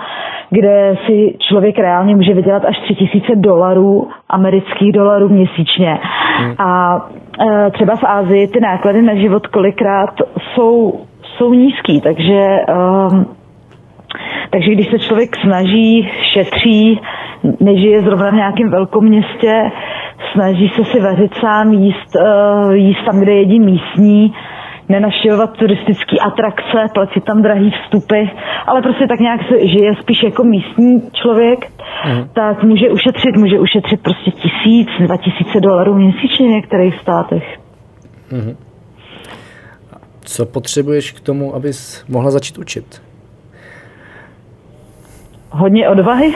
[0.50, 5.98] kde si člověk reálně může vydělat až 3000 dolarů, amerických dolarů měsíčně.
[6.38, 6.54] Hmm.
[6.58, 7.00] A
[7.40, 10.10] e, třeba v Ázii ty náklady na život kolikrát
[10.54, 11.00] jsou,
[11.36, 12.56] jsou nízký, takže
[13.12, 13.26] um,
[14.50, 17.00] takže když se člověk snaží, šetří,
[17.60, 19.70] nežije zrovna v nějakém velkom městě,
[20.32, 24.34] snaží se si vařit sám, jíst, uh, jíst tam, kde jedí místní,
[24.88, 28.22] nenaštěvovat turistické atrakce, platit tam drahý vstupy,
[28.66, 31.58] ale prostě tak nějak se žije spíš jako místní člověk,
[32.06, 32.28] mm.
[32.32, 37.44] tak může ušetřit, může ušetřit prostě tisíc, dva tisíce dolarů měsíčně v některých státech.
[38.32, 38.56] Mm.
[40.20, 43.02] Co potřebuješ k tomu, abys mohla začít učit?
[45.50, 46.32] Hodně odvahy.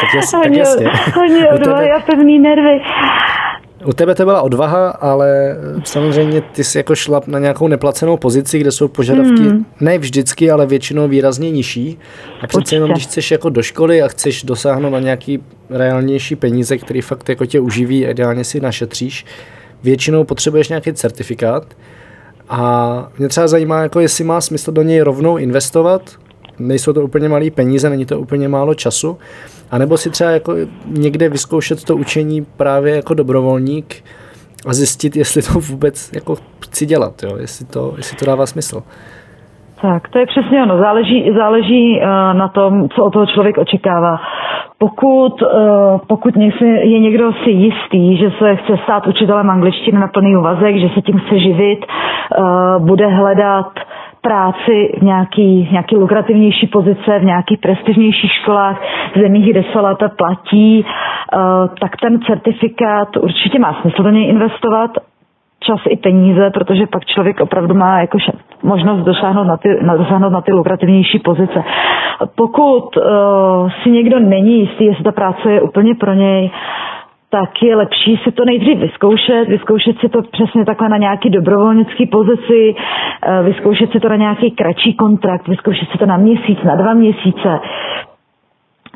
[0.00, 0.90] tak, jas, hodně, tak jasně.
[1.14, 2.80] Hodně odvahy tebe, a pevný nervy.
[3.84, 8.58] U tebe to byla odvaha, ale samozřejmě ty jsi jako šla na nějakou neplacenou pozici,
[8.58, 9.66] kde jsou požadavky hmm.
[9.80, 11.98] ne vždycky, ale většinou výrazně nižší.
[12.42, 16.78] A přece jenom, když chceš jako do školy a chceš dosáhnout na nějaký reálnější peníze,
[16.78, 19.24] který fakt jako tě uživí, ideálně si našetříš,
[19.82, 21.64] většinou potřebuješ nějaký certifikát.
[22.48, 26.02] A mě třeba zajímá, jako jestli má smysl do něj rovnou investovat,
[26.58, 29.18] nejsou to úplně malé peníze, není to úplně málo času,
[29.70, 30.54] a nebo si třeba jako
[30.86, 33.94] někde vyzkoušet to učení právě jako dobrovolník
[34.68, 37.36] a zjistit, jestli to vůbec jako chci dělat, jo?
[37.36, 38.82] Jestli, to, jestli to dává smysl.
[39.82, 40.78] Tak, to je přesně ono.
[40.78, 42.06] Záleží, záleží uh,
[42.38, 44.16] na tom, co od toho člověk očekává.
[44.78, 45.48] Pokud, uh,
[46.06, 50.88] pokud je někdo si jistý, že se chce stát učitelem angličtiny na plný úvazek, že
[50.94, 53.72] se tím chce živit, uh, bude hledat
[54.24, 58.76] práci v nějaký, nějaký lukrativnější pozice, v nějakých prestižnějších školách,
[59.14, 61.38] v zemích, kde se lépe platí, eh,
[61.80, 64.90] tak ten certifikát určitě má smysl do něj investovat,
[65.60, 68.18] čas i peníze, protože pak člověk opravdu má jako
[68.62, 71.64] možnost dosáhnout na ty, na, dosáhnout na ty lukrativnější pozice.
[72.34, 73.02] Pokud uh,
[73.82, 76.50] si někdo není jistý, jestli ta práce je úplně pro něj,
[77.34, 82.06] tak je lepší si to nejdřív vyzkoušet, vyzkoušet si to přesně takhle na nějaký dobrovolnický
[82.06, 82.74] pozici,
[83.22, 86.94] eh, vyzkoušet si to na nějaký kratší kontrakt, vyzkoušet si to na měsíc, na dva
[86.94, 87.60] měsíce,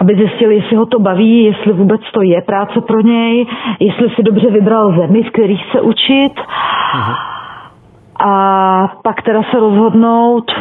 [0.01, 3.47] aby zjistil, jestli ho to baví, jestli vůbec to je práce pro něj,
[3.81, 6.33] jestli si dobře vybral zemi, v kterých chce učit.
[8.21, 8.35] A
[9.05, 10.53] pak teda se rozhodnout,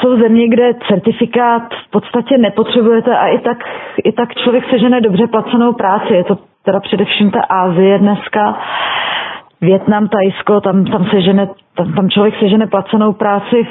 [0.00, 3.58] jsou země, kde certifikát v podstatě nepotřebujete a i tak,
[4.04, 6.14] i tak člověk sežene dobře placenou práci.
[6.14, 8.58] Je to teda především ta Ázie dneska,
[9.62, 13.66] Větnam, Tajsko, tam, tam, sežene, tam, tam člověk sežene placenou práci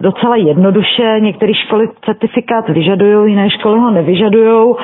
[0.00, 1.16] docela jednoduše.
[1.20, 4.74] Některé školy certifikát vyžadují, jiné školy ho nevyžadují.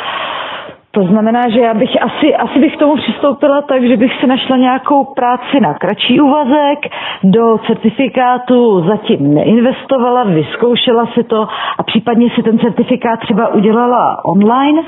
[0.91, 4.27] To znamená, že já bych asi, asi bych k tomu přistoupila tak, že bych si
[4.27, 6.79] našla nějakou práci na kratší úvazek,
[7.23, 14.83] do certifikátu zatím neinvestovala, vyzkoušela si to a případně si ten certifikát třeba udělala online,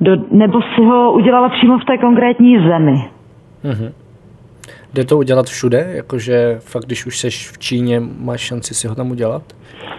[0.00, 3.04] do, nebo si ho udělala přímo v té konkrétní zemi.
[3.64, 3.92] Mm-hmm.
[4.94, 5.86] Jde to udělat všude?
[5.96, 9.42] Jakože fakt, když už seš v Číně, máš šanci si ho tam udělat?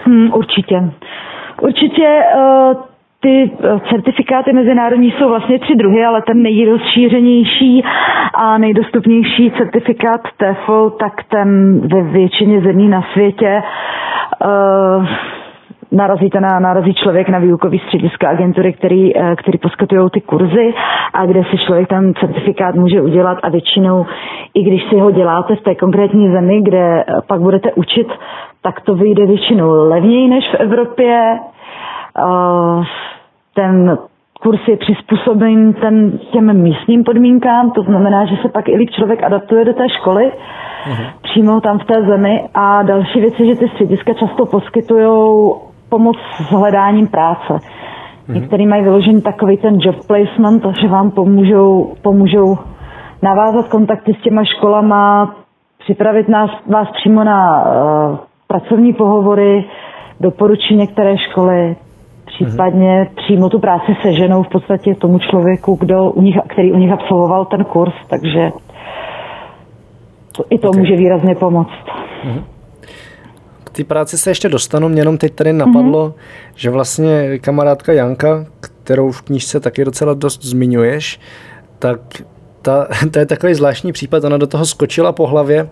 [0.04, 0.92] Hmm, určitě.
[1.62, 2.82] Určitě uh,
[3.20, 7.84] ty eh, certifikáty mezinárodní jsou vlastně tři druhy, ale ten nejrozšířenější
[8.34, 13.62] a nejdostupnější certifikát TEFL, tak ten ve většině zemí na světě
[14.46, 15.06] uh,
[15.92, 20.74] narazíte na, narazí člověk na výukový střediska agentury, který, eh, který poskytují ty kurzy
[21.14, 24.06] a kde si člověk ten certifikát může udělat a většinou,
[24.54, 28.08] i když si ho děláte v té konkrétní zemi, kde eh, pak budete učit,
[28.62, 31.40] tak to vyjde většinou levněji než v Evropě.
[32.18, 32.84] Eh,
[33.54, 33.98] ten
[34.44, 39.24] kurz je přizpůsoben ten, těm místním podmínkám, to znamená, že se pak i líp člověk
[39.24, 41.06] adaptuje do té školy, uh-huh.
[41.22, 42.44] přímo tam v té zemi.
[42.54, 45.52] A další věc je, že ty střediska často poskytují
[45.96, 47.54] pomoc s hledáním práce.
[47.54, 48.34] Uh-huh.
[48.34, 52.58] Některý mají vyložený takový ten job placement, že vám pomůžou, pomůžou
[53.22, 55.36] navázat kontakty s těma školama,
[55.80, 59.66] připravit nás, vás přímo na uh, pracovní pohovory,
[60.20, 61.76] doporučí některé školy,
[62.26, 63.16] případně mm-hmm.
[63.16, 67.46] přímo tu práci seženou v podstatě tomu člověku, kdo u nich, který u nich absolvoval
[67.46, 68.52] ten kurz, takže
[70.38, 70.80] to, i to okay.
[70.80, 71.70] může výrazně pomoct.
[72.26, 72.55] Mm-hmm.
[73.76, 76.54] Té práci se ještě dostanu, mě jenom teď tady napadlo, mm-hmm.
[76.56, 81.20] že vlastně kamarádka Janka, kterou v knížce taky docela dost zmiňuješ,
[81.80, 82.00] tak
[82.62, 85.70] ta, to je takový zvláštní případ, ona do toho skočila po hlavě,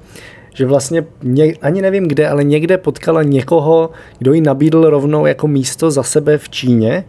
[0.54, 3.90] že vlastně ně, ani nevím kde, ale někde potkala někoho,
[4.20, 7.06] kdo jí nabídl rovnou jako místo za sebe v Číně.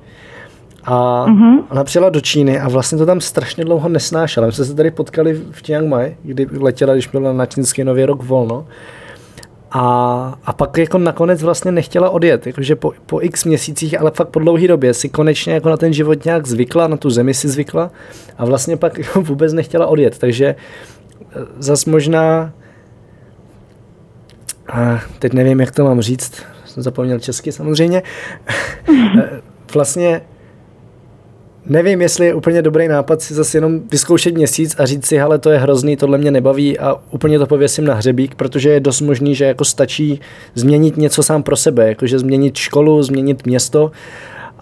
[0.84, 1.62] A mm-hmm.
[1.70, 4.46] ona přijela do Číny a vlastně to tam strašně dlouho nesnášela.
[4.46, 8.04] My jsme se tady potkali v Chiang Mai, kdy letěla, když byla na čínský nový
[8.04, 8.66] rok volno.
[9.76, 14.28] A, a pak jako nakonec vlastně nechtěla odjet, jakože po, po x měsících, ale fakt
[14.28, 17.48] po dlouhé době si konečně jako na ten život nějak zvykla, na tu zemi si
[17.48, 17.90] zvykla
[18.38, 20.56] a vlastně pak jako vůbec nechtěla odjet, takže e,
[21.58, 22.52] zas možná
[24.68, 28.02] a teď nevím, jak to mám říct, jsem zapomněl česky samozřejmě,
[29.18, 29.40] e,
[29.74, 30.20] vlastně
[31.66, 35.38] nevím, jestli je úplně dobrý nápad si zase jenom vyzkoušet měsíc a říct si, ale
[35.38, 39.00] to je hrozný, tohle mě nebaví a úplně to pověsím na hřebík, protože je dost
[39.00, 40.20] možný, že jako stačí
[40.54, 43.90] změnit něco sám pro sebe, jakože změnit školu, změnit město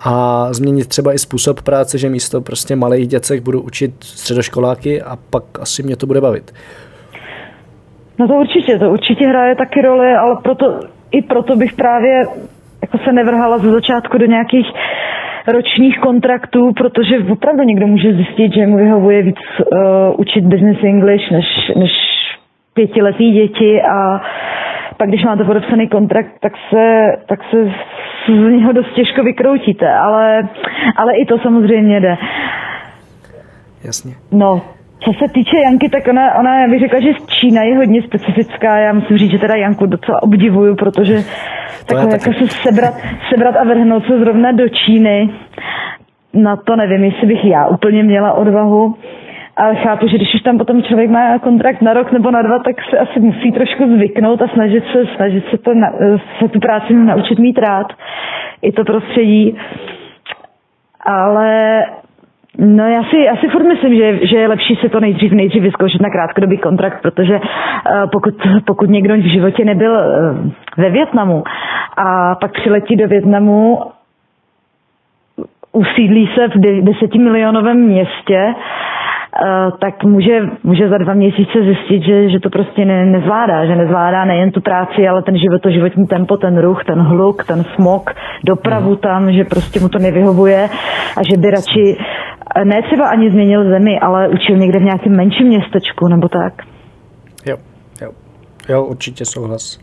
[0.04, 5.18] a změnit třeba i způsob práce, že místo prostě malých děcek budu učit středoškoláky a
[5.30, 6.52] pak asi mě to bude bavit.
[8.18, 12.24] No to určitě, to určitě hraje taky roli, ale proto, i proto bych právě
[12.82, 14.66] jako se nevrhala ze začátku do nějakých
[15.46, 19.76] ročních kontraktů, protože opravdu někdo může zjistit, že mu vyhovuje víc uh,
[20.16, 21.90] učit business English než, než
[22.74, 24.20] pětiletý děti a
[24.96, 27.72] pak když máte podepsaný kontrakt, tak se, tak se
[28.26, 30.48] z něho dost těžko vykroutíte, ale,
[30.96, 32.16] ale i to samozřejmě jde.
[33.84, 34.12] Jasně.
[34.32, 34.62] No,
[35.04, 38.78] co se týče Janky, tak ona, ona já bych řekla, že Čína je hodně specifická.
[38.78, 41.16] Já musím říct, že teda Janku docela obdivuju, protože
[41.86, 42.94] takhle jako se sebrat,
[43.28, 45.30] sebrat a vrhnout se zrovna do Číny,
[46.34, 48.94] na to nevím, jestli bych já úplně měla odvahu.
[49.56, 52.58] Ale chápu, že když už tam potom člověk má kontrakt na rok nebo na dva,
[52.58, 55.70] tak se asi musí trošku zvyknout a snažit se, snažit se, to,
[56.38, 57.86] se tu práci naučit mít rád.
[58.62, 59.58] I to prostředí.
[61.06, 61.82] Ale
[62.58, 65.62] No já si, já si furt myslím, že, že je lepší si to nejdřív, nejdřív
[65.62, 68.34] vyzkoušet na krátkodobý kontrakt, protože uh, pokud,
[68.64, 71.44] pokud někdo v životě nebyl uh, ve Větnamu
[71.96, 73.78] a pak přiletí do Větnamu,
[75.72, 78.54] usídlí se v desetimilionovém městě,
[79.34, 83.76] Eh, tak může, může za dva měsíce zjistit, že, že to prostě ne, nezvládá, že
[83.76, 87.64] nezvládá nejen tu práci, ale ten život, to životní tempo, ten ruch, ten hluk, ten
[87.74, 88.10] smog,
[88.44, 90.68] dopravu tam, že prostě mu to nevyhovuje
[91.16, 91.96] a že by radši
[92.64, 96.52] ne třeba ani změnil zemi, ale učil někde v nějakém menším městečku nebo tak.
[97.46, 97.56] Jo,
[98.02, 98.10] jo,
[98.68, 99.78] jo, určitě souhlas.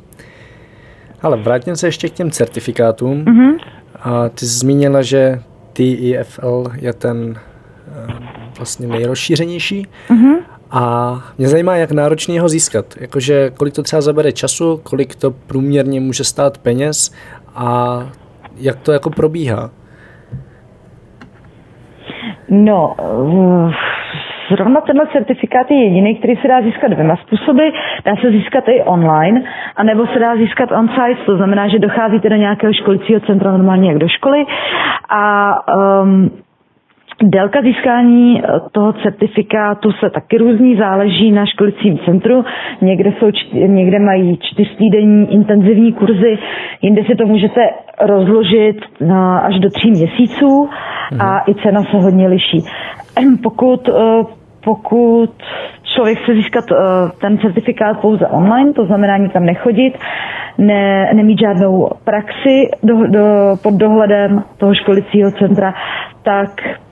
[1.21, 3.25] Ale vrátím se ještě k těm certifikátům.
[3.25, 3.60] Mm-hmm.
[4.01, 5.39] A ty jsi zmínila, že
[5.73, 8.13] TEFL je ten eh,
[8.58, 9.88] vlastně nejrozšířenější.
[10.10, 10.36] Mm-hmm.
[10.71, 12.86] A mě zajímá, jak náročný ho získat.
[12.99, 17.12] Jakože kolik to třeba zabere času, kolik to průměrně může stát peněz
[17.55, 17.99] a
[18.58, 19.71] jak to jako probíhá.
[22.49, 22.95] No,
[24.51, 27.67] zrovna tenhle certifikát je jediný, který se dá získat dvěma způsoby.
[28.05, 29.41] Dá se získat i online,
[29.75, 33.97] anebo se dá získat on-site, to znamená, že docházíte do nějakého školicího centra normálně jak
[33.97, 34.45] do školy
[35.09, 35.53] a
[36.01, 36.29] um,
[37.23, 42.45] Délka získání eh, toho certifikátu se taky různí, záleží na školicím centru.
[42.82, 43.32] Někde, jsou,
[43.67, 46.38] někde mají čtyřtýdenní intenzivní kurzy,
[46.82, 47.62] jinde si to můžete
[48.01, 50.69] rozložit na až do tří měsíců
[51.19, 51.41] a mhm.
[51.47, 52.63] i cena se hodně liší.
[53.43, 54.23] Pokud, eh,
[54.63, 55.29] pokud
[55.95, 56.75] člověk chce získat eh,
[57.21, 59.97] ten certifikát pouze online, to znamená nikam nechodit,
[60.58, 63.25] ne, nemít žádnou praxi do, do,
[63.63, 65.73] pod dohledem toho školicího centra,
[66.23, 66.88] tak Eh,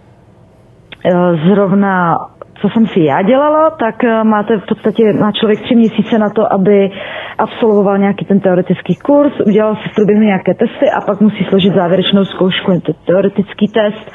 [1.48, 2.18] zrovna
[2.62, 6.30] co jsem si já dělala, tak eh, máte v podstatě, má člověk tři měsíce na
[6.30, 6.92] to, aby
[7.38, 11.74] absolvoval nějaký ten teoretický kurz, udělal si v průběhu nějaké testy a pak musí složit
[11.74, 14.12] závěrečnou zkoušku, to teoretický test,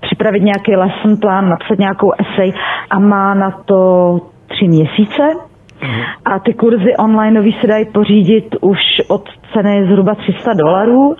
[0.00, 2.52] připravit nějaký lesson plán, napsat nějakou esej
[2.90, 5.22] a má na to tři měsíce.
[5.82, 6.02] Mhm.
[6.24, 11.16] A ty kurzy online se dají pořídit už od ceny zhruba 300 dolarů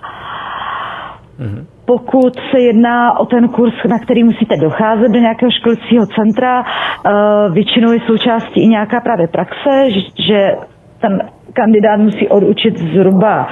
[1.39, 1.65] Mm-hmm.
[1.85, 7.53] Pokud se jedná o ten kurz, na který musíte docházet do nějakého školicího centra, uh,
[7.53, 9.85] většinou je součástí i nějaká právě praxe,
[10.27, 10.51] že
[11.01, 13.47] ten kandidát musí odučit zhruba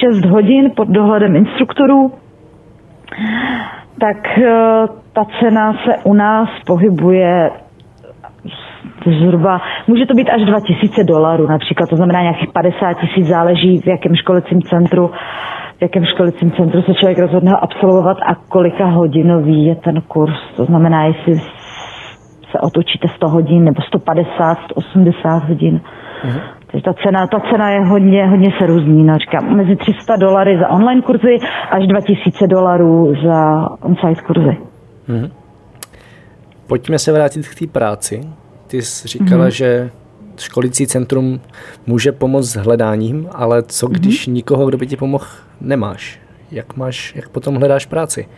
[0.00, 2.12] 6 hodin pod dohledem instruktorů,
[4.00, 4.44] tak uh,
[5.12, 7.50] ta cena se u nás pohybuje
[9.06, 13.86] zhruba, může to být až 2000 dolarů například, to znamená nějakých 50 tisíc, záleží v
[13.86, 15.10] jakém školicím centru
[15.78, 20.34] v jakém školicím centru se člověk rozhodne absolvovat a kolika hodinový je ten kurz.
[20.56, 21.34] To znamená, jestli
[22.50, 25.80] se otočíte 100 hodin nebo 150, 180 hodin.
[26.24, 26.40] Mhm.
[26.66, 29.04] Takže ta cena, ta cena je hodně, hodně se různí.
[29.04, 31.38] No, říkám, mezi 300 dolary za online kurzy
[31.70, 34.56] až 2000 dolarů za on-site kurzy.
[35.08, 35.30] Mhm.
[36.66, 38.20] Pojďme se vrátit k té práci.
[38.66, 39.56] Ty jsi říkala, mm-hmm.
[39.56, 39.90] že
[40.40, 41.40] školicí centrum
[41.86, 43.94] může pomoct s hledáním, ale co mhm.
[43.94, 44.32] když mm-hmm.
[44.32, 45.26] nikoho, kdo by ti pomohl,
[45.60, 46.20] nemáš?
[46.50, 48.28] Jak máš, jak potom hledáš práci?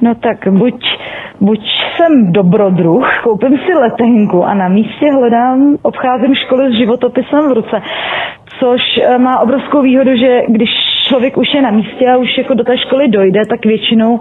[0.00, 0.84] No tak buď,
[1.40, 1.60] buď
[1.96, 7.82] jsem dobrodruh, koupím si letenku a na místě hledám, obcházím školy s životopisem v ruce,
[8.60, 10.70] což eh, má obrovskou výhodu, že když
[11.08, 14.20] člověk už je na místě a už jako do té školy dojde, tak většinou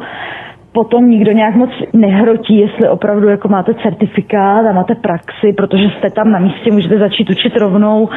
[0.73, 6.09] potom nikdo nějak moc nehrotí, jestli opravdu jako máte certifikát a máte praxi, protože jste
[6.09, 8.09] tam na místě, můžete začít učit rovnou,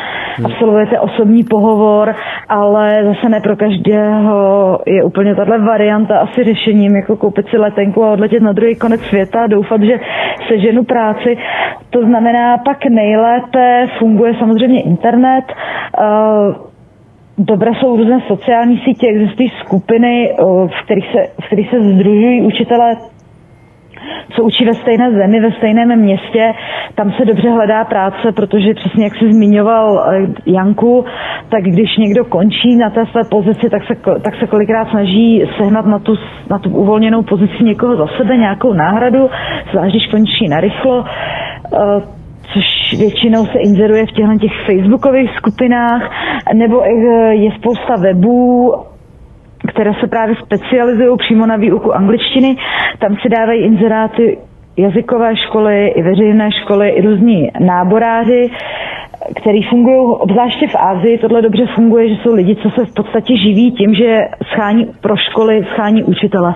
[0.44, 2.14] absolvujete osobní pohovor,
[2.48, 8.04] ale zase ne pro každého je úplně tahle varianta asi řešením, jako koupit si letenku
[8.04, 10.00] a odletět na druhý konec světa a doufat, že
[10.48, 11.36] seženu práci.
[11.90, 15.44] To znamená, pak nejlépe funguje samozřejmě internet,
[16.00, 16.73] uh,
[17.38, 20.34] Dobré jsou různé sociální sítě, existují skupiny,
[20.66, 22.96] v kterých se, v kterých se združují učitelé
[24.36, 26.52] co učí ve stejné zemi, ve stejném městě,
[26.94, 31.04] tam se dobře hledá práce, protože přesně jak jsi zmiňoval e, Janku,
[31.48, 35.86] tak když někdo končí na té své pozici, tak se, tak se kolikrát snaží sehnat
[35.86, 36.14] na tu,
[36.50, 39.30] na tu uvolněnou pozici někoho za sebe, nějakou náhradu,
[39.70, 46.02] zvlášť když končí narychlo e, což většinou se inzeruje v těchto těch facebookových skupinách,
[46.52, 46.82] nebo
[47.30, 48.74] je spousta webů,
[49.68, 52.56] které se právě specializují přímo na výuku angličtiny.
[52.98, 54.38] Tam si dávají inzeráty
[54.76, 58.50] jazykové školy, i veřejné školy, i různí náboráři,
[59.40, 61.18] který fungují obzvláště v Ázii.
[61.18, 64.18] Tohle dobře funguje, že jsou lidi, co se v podstatě živí tím, že
[64.52, 66.54] schání pro školy, schání učitele.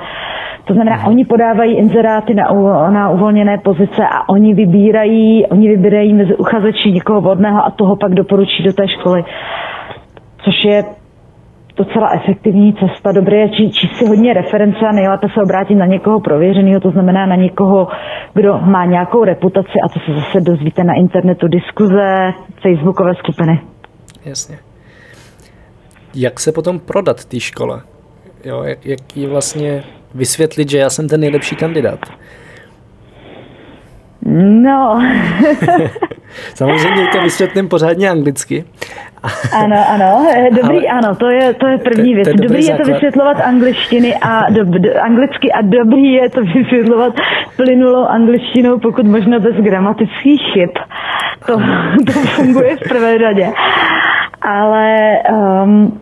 [0.65, 2.45] To znamená, oni podávají inzeráty na,
[2.91, 8.15] na uvolněné pozice a oni vybírají, oni vybírají mezi uchazeči někoho vodného a toho pak
[8.15, 9.25] doporučí do té školy.
[10.45, 10.85] Což je
[11.79, 13.13] docela efektivní cesta.
[13.13, 16.91] Dobré je či, číst si hodně reference a nejlépe se obrátit na někoho prověřeného, to
[16.91, 17.89] znamená na někoho,
[18.35, 23.61] kdo má nějakou reputaci a to se zase dozvíte na internetu, diskuze, facebookové skupiny.
[24.25, 24.59] Jasně.
[26.15, 27.81] Jak se potom prodat té škole?
[28.45, 29.83] Jo, jak, jak jí vlastně
[30.15, 32.01] vysvětlit, že já jsem ten nejlepší kandidát?
[34.37, 35.03] No.
[36.55, 38.65] Samozřejmě to vysvětlím pořádně anglicky.
[39.53, 40.27] ano, ano,
[40.63, 42.29] dobrý, Ale ano, to je, to je první věc.
[42.29, 46.13] To, to je dobrý, dobrý je to vysvětlovat angličtiny a do, do, anglicky a dobrý
[46.13, 47.15] je to vysvětlovat
[47.57, 50.71] plynulou angličtinou, pokud možno bez gramatických chyb.
[51.47, 51.61] To,
[52.07, 53.53] to funguje v prvé řadě.
[54.41, 55.19] Ale
[55.65, 56.01] um,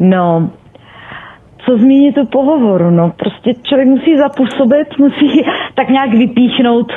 [0.00, 0.50] no,
[1.58, 5.44] co zmínit o pohovoru, no prostě člověk musí zapůsobit, musí
[5.76, 6.92] tak nějak vypíchnout,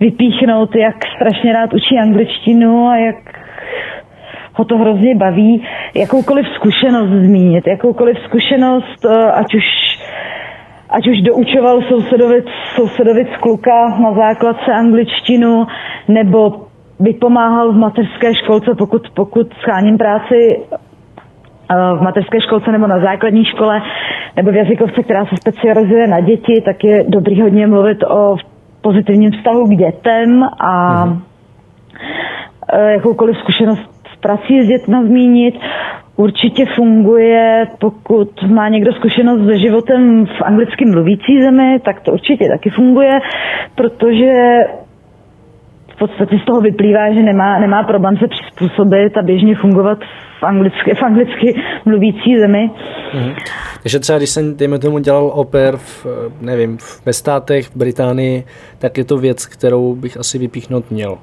[0.00, 3.16] vypíchnout, jak strašně rád učí angličtinu a jak
[4.54, 5.64] ho to hrozně baví,
[5.94, 9.64] jakoukoliv zkušenost zmínit, jakoukoliv zkušenost, eh, ať už
[10.90, 15.66] ať už doučoval sousedovic, sousedovic kluka na základce angličtinu,
[16.08, 16.56] nebo
[17.00, 20.56] vypomáhal v mateřské školce, pokud, pokud scháním práci
[21.98, 23.82] v mateřské školce nebo na základní škole
[24.36, 28.36] nebo v jazykovce, která se specializuje na děti, tak je dobrý hodně mluvit o
[28.80, 31.22] pozitivním vztahu k dětem a mm
[32.88, 35.54] jakoukoliv zkušenost s prací s dětmi zmínit.
[36.16, 42.48] Určitě funguje, pokud má někdo zkušenost se životem v anglicky mluvící zemi, tak to určitě
[42.48, 43.18] taky funguje,
[43.74, 44.32] protože
[45.98, 49.98] podstatě z toho vyplývá, že nemá, nemá problém se přizpůsobit a běžně fungovat
[50.40, 52.70] v anglicky, v anglicky mluvící zemi.
[53.14, 53.34] Mhm.
[53.82, 56.06] Takže třeba když jsem, dejme tomu, dělal oper v,
[56.40, 58.44] nevím, ve státech, v Británii,
[58.78, 61.18] tak je to věc, kterou bych asi vypíchnout měl.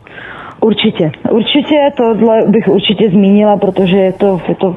[0.62, 4.76] Určitě, určitě, tohle bych určitě zmínila, protože je to, je to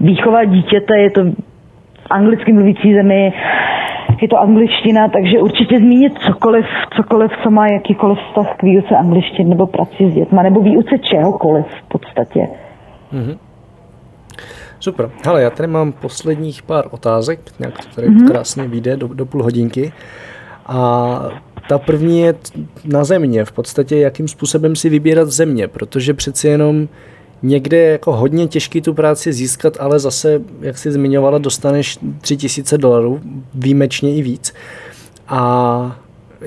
[0.00, 3.32] výchova dítěte, je to v anglicky mluvící zemi,
[4.22, 6.66] je to angličtina, takže určitě zmínit cokoliv,
[6.96, 11.66] cokoliv, co má jakýkoliv vztah k výuce angličtiny nebo prací s dětma, nebo výuce čehokoliv
[11.66, 12.48] v podstatě.
[13.12, 13.38] Mm-hmm.
[14.80, 15.10] Super.
[15.24, 18.26] Hele, já tady mám posledních pár otázek, nějak to tady mm-hmm.
[18.26, 19.92] krásně vyjde do, do půl hodinky.
[20.66, 21.20] A
[21.68, 22.34] ta první je
[22.84, 26.88] na země, v podstatě jakým způsobem si vybírat země, protože přeci jenom
[27.42, 32.78] někde je jako hodně těžký tu práci získat, ale zase, jak jsi zmiňovala, dostaneš 3000
[32.78, 33.20] dolarů,
[33.54, 34.54] výjimečně i víc.
[35.28, 35.96] A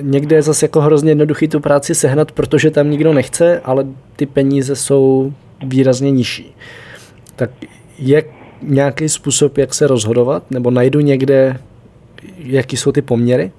[0.00, 3.84] někde je zase jako hrozně jednoduchý tu práci sehnat, protože tam nikdo nechce, ale
[4.16, 5.32] ty peníze jsou
[5.62, 6.54] výrazně nižší.
[7.36, 7.50] Tak
[7.98, 8.22] je
[8.62, 10.42] nějaký způsob, jak se rozhodovat?
[10.50, 11.56] Nebo najdu někde,
[12.38, 13.52] jaký jsou ty poměry?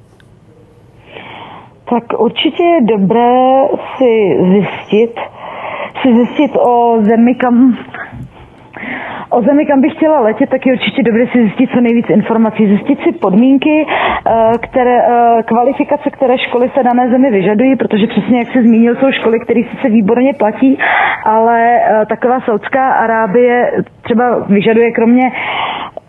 [1.89, 3.61] Tak určitě je dobré
[3.97, 5.15] si zjistit,
[6.03, 7.77] si zjistit o zemi, kam
[9.29, 12.67] O zemi, kam bych chtěla letět, tak je určitě dobré si zjistit co nejvíc informací,
[12.67, 18.37] zjistit si podmínky, eh, které, eh, kvalifikace, které školy se dané zemi vyžadují, protože přesně
[18.37, 20.77] jak se zmínil, jsou školy, které sice výborně platí,
[21.25, 23.71] ale eh, taková Saudská Arábie
[24.03, 25.31] třeba vyžaduje kromě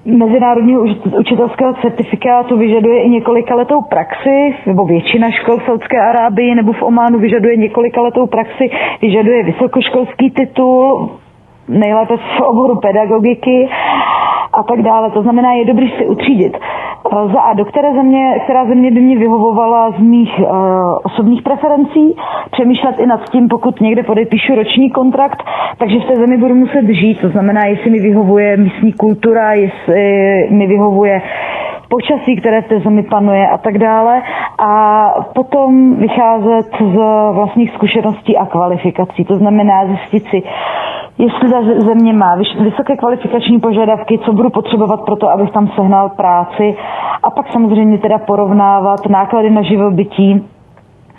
[0.05, 0.83] mezinárodního
[1.19, 6.83] učitelského certifikátu vyžaduje i několika letou praxi, nebo většina škol v Saudské Arábii nebo v
[6.83, 8.71] Ománu vyžaduje několika letou praxi,
[9.03, 11.11] vyžaduje vysokoškolský titul,
[11.69, 13.69] nejlépe v oboru pedagogiky
[14.53, 15.11] a tak dále.
[15.11, 16.57] To znamená, je dobrý si utřídit.
[17.13, 20.47] Eh, za A, do které země, která země by mě vyhovovala z mých uh,
[21.05, 22.17] osobních preferencí,
[22.51, 25.43] přemýšlet i nad tím, pokud někde podepíšu roční kontrakt,
[25.79, 27.21] takže v té zemi budu muset žít.
[27.21, 30.03] To znamená, jestli mi vyhovuje místní kultura, jestli
[30.51, 31.23] mi vyhovuje
[31.89, 34.23] počasí, které v té zemi panuje a tak dále.
[34.59, 34.75] A
[35.35, 36.95] potom vycházet z
[37.33, 39.25] vlastních zkušeností a kvalifikací.
[39.25, 40.43] To znamená zjistit si,
[41.19, 46.09] jestli ta země má vysoké kvalifikační požadavky, co budu potřebovat pro to, abych tam sehnal
[46.09, 46.77] práci
[47.23, 50.45] a pak samozřejmě teda porovnávat náklady na živobytí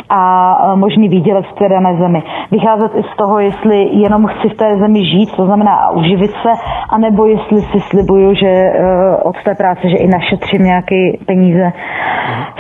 [0.10, 2.24] a možný výdělek v té dané zemi.
[2.52, 6.50] Vycházet i z toho, jestli jenom chci v té zemi žít, to znamená uživit se,
[6.90, 11.74] anebo jestli si slibuju, že eh, od té práce, že i našetřím nějaké peníze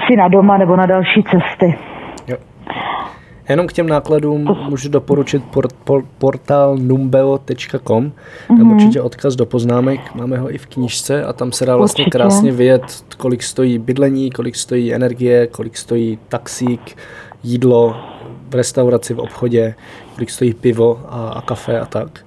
[0.08, 1.76] si na doma nebo na další cesty.
[3.50, 8.12] Jenom k těm nákladům můžu doporučit port, port, portál numbeo.com,
[8.48, 8.74] tam mm-hmm.
[8.74, 12.18] určitě odkaz do poznámek, máme ho i v knížce a tam se dá vlastně určitě.
[12.18, 16.98] krásně vyjet, kolik stojí bydlení, kolik stojí energie, kolik stojí taxík,
[17.44, 17.96] jídlo
[18.50, 19.76] v restauraci, v obchodě,
[20.16, 22.25] kolik stojí pivo a, a kafe a tak.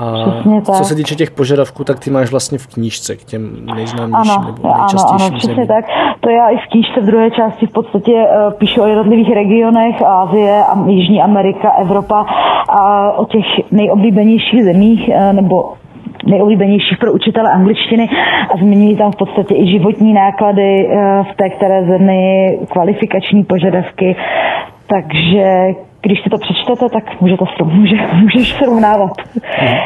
[0.00, 4.32] A co se týče těch požadavků, tak ty máš vlastně v knížce k těm nejznámějším
[4.32, 5.84] ano, nebo nejčastějším ano, ano, přesně tak.
[6.20, 10.02] To já i v knížce v druhé části v podstatě uh, píšu o jednotlivých regionech
[10.02, 12.26] Asie, Jižní Amerika, Evropa
[12.68, 15.72] a o těch nejoblíbenějších zemích uh, nebo
[16.26, 18.08] nejoblíbenějších pro učitele angličtiny
[18.54, 24.16] a zmiňují tam v podstatě i životní náklady uh, v té které zemi, kvalifikační požadavky,
[24.86, 29.10] takže když si to přečtete, tak můžete může, můžeš srovnávat.
[29.60, 29.76] Mhm.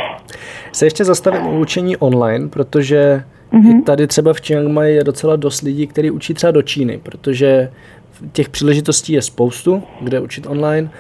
[0.73, 3.83] Se ještě zastavím u učení online, protože mm-hmm.
[3.83, 7.71] tady třeba v Chiang Mai je docela dost lidí, kteří učí třeba do Číny, protože
[8.33, 10.91] těch příležitostí je spoustu, kde učit online.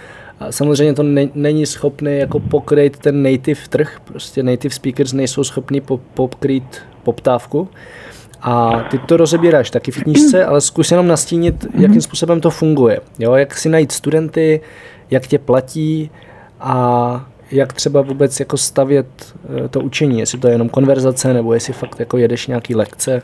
[0.41, 5.45] A samozřejmě to ne, není schopný jako pokryt ten native trh, prostě native speakers nejsou
[5.45, 7.69] schopni po, pokrýt poptávku.
[8.43, 13.01] A ty to rozebíráš taky v knížce, ale zkus jenom nastínit, jakým způsobem to funguje.
[13.19, 14.61] Jo, jak si najít studenty,
[15.15, 16.11] jak tě platí
[16.61, 16.75] a
[17.53, 19.07] jak třeba vůbec jako stavět
[19.65, 23.23] eh, to učení, jestli to je jenom konverzace, nebo jestli fakt jako jedeš nějaký lekce.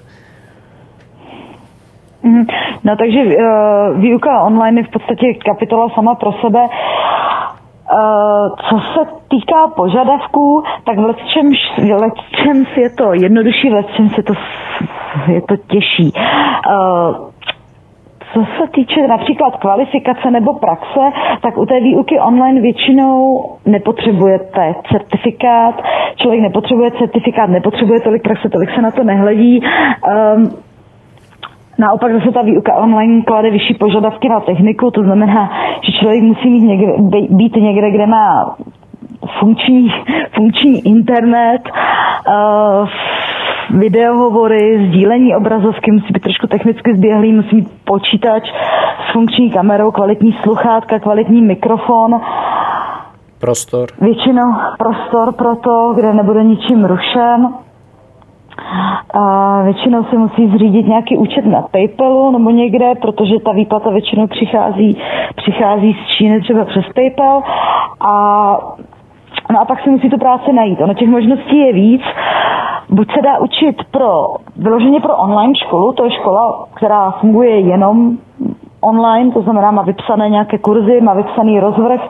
[2.23, 2.47] Mhm.
[2.85, 6.61] No takže uh, výuka online je v podstatě kapitola sama pro sebe.
[6.61, 11.05] Uh, co se týká požadavků, tak v
[12.01, 14.33] lecčems je to jednodušší, v lecčems je to,
[15.27, 16.13] je to těžší.
[18.47, 21.01] Co se týče například kvalifikace nebo praxe,
[21.43, 25.83] tak u té výuky online většinou nepotřebujete certifikát.
[26.17, 29.61] Člověk nepotřebuje certifikát, nepotřebuje tolik praxe, tolik se na to nehledí.
[30.37, 30.51] Um,
[31.79, 35.51] Naopak zase ta výuka online klade vyšší požadavky na techniku, to znamená,
[35.85, 36.93] že člověk musí mít někde,
[37.31, 38.57] být někde, kde má
[39.39, 39.93] funkční,
[40.33, 41.63] funkční internet,
[42.29, 42.89] uh,
[43.79, 48.43] videohovory, sdílení obrazovky, musí být trošku technicky zběhlý, musí mít počítač
[49.09, 52.21] s funkční kamerou, kvalitní sluchátka, kvalitní mikrofon.
[53.41, 53.89] Prostor.
[54.01, 57.49] Většinou prostor pro to, kde nebude ničím rušen.
[59.15, 64.27] A většinou si musí zřídit nějaký účet na PayPalu nebo někde, protože ta výplata většinou
[64.27, 64.99] přichází,
[65.37, 67.43] přichází z Číny třeba přes PayPal.
[68.01, 68.59] A
[69.51, 70.81] No a pak si musí tu práci najít.
[70.81, 72.03] Ono těch možností je víc.
[72.89, 74.27] Buď se dá učit pro,
[74.57, 78.19] vyloženě pro online školu, to je škola, která funguje jenom
[78.81, 82.01] online, to znamená má vypsané nějaké kurzy, má vypsaný rozvrh,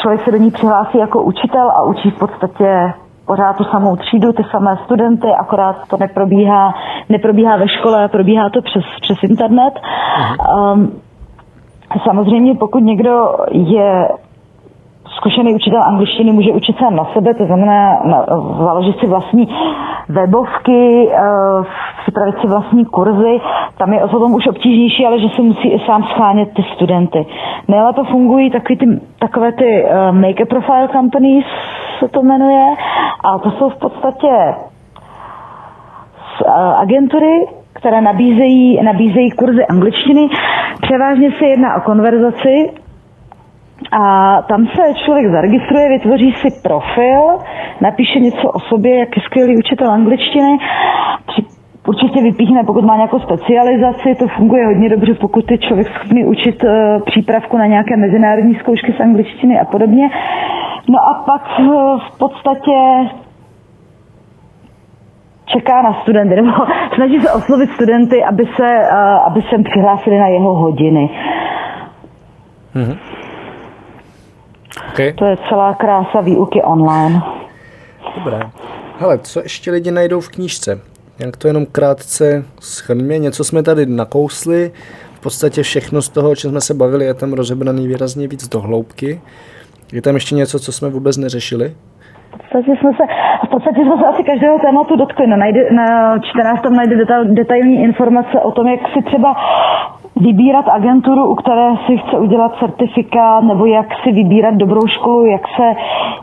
[0.00, 2.92] člověk se do ní přihlásí jako učitel a učí v podstatě
[3.26, 6.74] pořád tu samou třídu, ty samé studenty, akorát to neprobíhá,
[7.08, 9.74] neprobíhá ve škole, probíhá to přes, přes internet.
[10.72, 10.92] Um,
[12.04, 14.08] samozřejmě pokud někdo je
[15.18, 18.24] zkušený učitel angličtiny může učit sám na sebe, to znamená na,
[18.58, 19.48] založit si vlastní
[20.08, 21.66] webovky, uh,
[22.02, 23.40] připravit si vlastní kurzy.
[23.78, 27.26] Tam je o tom už obtížnější, ale že se musí i sám schánět ty studenty.
[27.68, 28.86] Nejlépe fungují takový ty,
[29.18, 31.44] takové ty uh, make a profile companies,
[31.98, 32.64] se to jmenuje,
[33.24, 34.54] a to jsou v podstatě
[36.46, 40.28] uh, agentury, které nabízejí, nabízejí kurzy angličtiny.
[40.82, 42.70] Převážně se jedná o konverzaci,
[43.92, 44.02] a
[44.42, 47.38] tam se člověk zaregistruje, vytvoří si profil,
[47.80, 50.58] napíše něco o sobě, jak je skvělý učitel angličtiny,
[51.88, 56.64] určitě vypíchne, pokud má nějakou specializaci, to funguje hodně dobře, pokud je člověk schopný učit
[56.64, 56.70] uh,
[57.04, 60.10] přípravku na nějaké mezinárodní zkoušky z angličtiny a podobně.
[60.88, 62.76] No a pak uh, v podstatě
[65.46, 66.50] čeká na studenty, nebo
[66.94, 71.10] snaží se oslovit studenty, aby se, uh, aby se přihlásili na jeho hodiny.
[72.74, 73.07] Mm-hmm.
[74.92, 75.12] Okay.
[75.12, 77.22] To je celá krása výuky online.
[78.16, 78.40] Dobré.
[78.98, 80.80] Hele, co ještě lidi najdou v knížce?
[81.18, 84.72] Jak to jenom krátce schrňme, něco jsme tady nakousli,
[85.14, 88.48] v podstatě všechno z toho, o čem jsme se bavili, je tam rozebraný výrazně víc
[88.48, 89.20] do hloubky.
[89.92, 91.74] Je tam ještě něco, co jsme vůbec neřešili?
[92.36, 93.04] V podstatě jsme se,
[93.46, 95.26] v podstatě jsme se asi každého tématu dotkli.
[95.26, 96.60] Na, najde, na 14.
[96.62, 99.36] tam najde detail, detailní informace o tom, jak si třeba
[100.20, 105.42] vybírat agenturu, u které si chce udělat certifikát, nebo jak si vybírat dobrou školu, jak
[105.56, 105.74] se,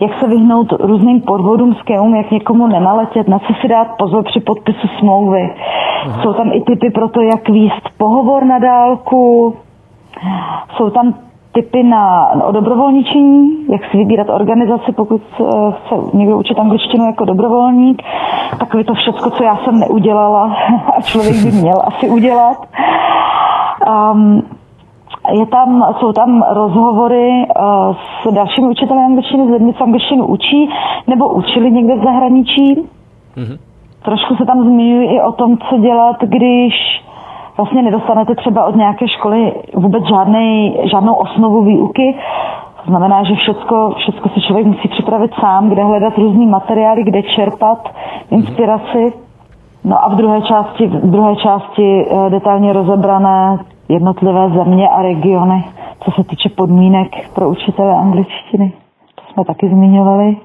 [0.02, 4.40] jak se vyhnout různým podvodům, skémům, jak někomu nenaletět, na co si dát pozor při
[4.40, 5.54] podpisu smlouvy.
[6.06, 6.22] Aha.
[6.22, 9.56] Jsou tam i typy pro to, jak výst pohovor na dálku,
[10.78, 11.14] jsou tam
[11.56, 18.02] typy na odobrovolničení, jak si vybírat organizaci, pokud eh, chce někdo učit angličtinu jako dobrovolník.
[18.60, 20.58] Takové to všechno, co já jsem neudělala
[20.98, 22.58] a člověk by měl asi udělat.
[24.14, 24.44] Um,
[25.40, 30.70] je tam, jsou tam rozhovory uh, s dalšími učiteli angličtiny, s lidmi, co angličtinu učí,
[31.08, 32.76] nebo učili někde v zahraničí.
[32.76, 33.58] Mm-hmm.
[34.06, 36.74] Trošku se tam zmiňuji i o tom, co dělat, když
[37.58, 42.16] vlastně nedostanete třeba od nějaké školy vůbec žádnej, žádnou osnovu výuky.
[42.84, 47.24] To znamená, že všecko, všecko si člověk musí připravit sám, kde hledat různý materiály, kde
[47.24, 47.90] čerpat
[48.32, 49.14] inspiraci.
[49.84, 53.58] No a v druhé části, v druhé části eh, detailně rozebrané
[53.90, 55.66] jednotlivé země a regiony,
[56.06, 58.74] co se týče podmínek pro učitele angličtiny.
[59.16, 60.38] To jsme taky zmiňovali.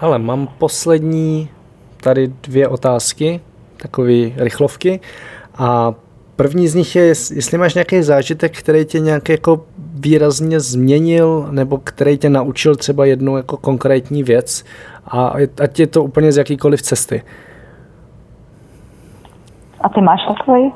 [0.00, 1.48] Ale mám poslední
[2.02, 3.40] tady dvě otázky,
[3.82, 5.00] takové rychlovky.
[5.58, 5.92] A
[6.36, 9.64] první z nich je, jestli máš nějaký zážitek, který tě nějak jako
[9.94, 14.64] výrazně změnil, nebo který tě naučil třeba jednu jako konkrétní věc,
[15.06, 15.32] a
[15.62, 17.22] ať je to úplně z jakýkoliv cesty.
[19.80, 20.72] A ty máš takový?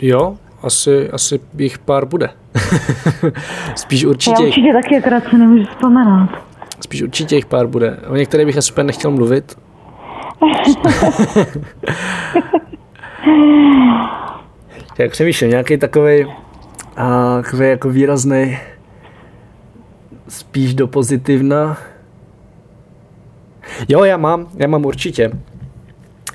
[0.00, 2.30] Jo, asi, asi jich pár bude.
[3.74, 4.42] Spíš určitě.
[4.42, 6.30] Já určitě taky, akorát se nemůžu vzpomenout.
[6.80, 7.96] Spíš určitě jich pár bude.
[8.08, 9.58] O některých bych asi úplně nechtěl mluvit.
[14.98, 16.26] Jak přemýšlím, nějaký takový
[17.42, 18.58] takový jako výrazný
[20.28, 21.78] spíš do pozitivna.
[23.88, 25.30] Jo, já mám, já mám určitě.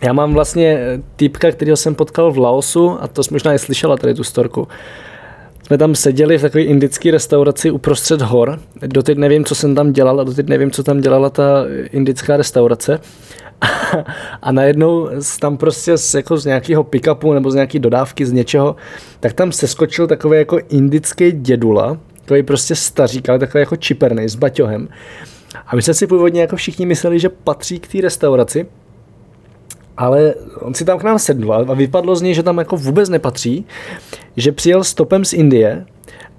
[0.03, 3.59] Já mám vlastně eh, typka, kterého jsem potkal v Laosu a to jsi možná i
[3.59, 4.67] slyšela tady tu storku.
[5.63, 8.59] Jsme tam seděli v takové indické restauraci uprostřed hor.
[8.87, 12.99] Doteď nevím, co jsem tam dělal a doteď nevím, co tam dělala ta indická restaurace.
[14.41, 18.75] A, najednou tam prostě z, jako z nějakého pick-upu nebo z nějaké dodávky z něčeho,
[19.19, 24.35] tak tam seskočil takový jako indický dědula, takový prostě stařík, ale takový jako čiperný s
[24.35, 24.87] baťohem.
[25.67, 28.65] A my jsme si původně jako všichni mysleli, že patří k té restauraci,
[29.97, 33.09] ale on si tam k nám sedl a vypadlo z něj, že tam jako vůbec
[33.09, 33.65] nepatří,
[34.37, 35.85] že přijel stopem z Indie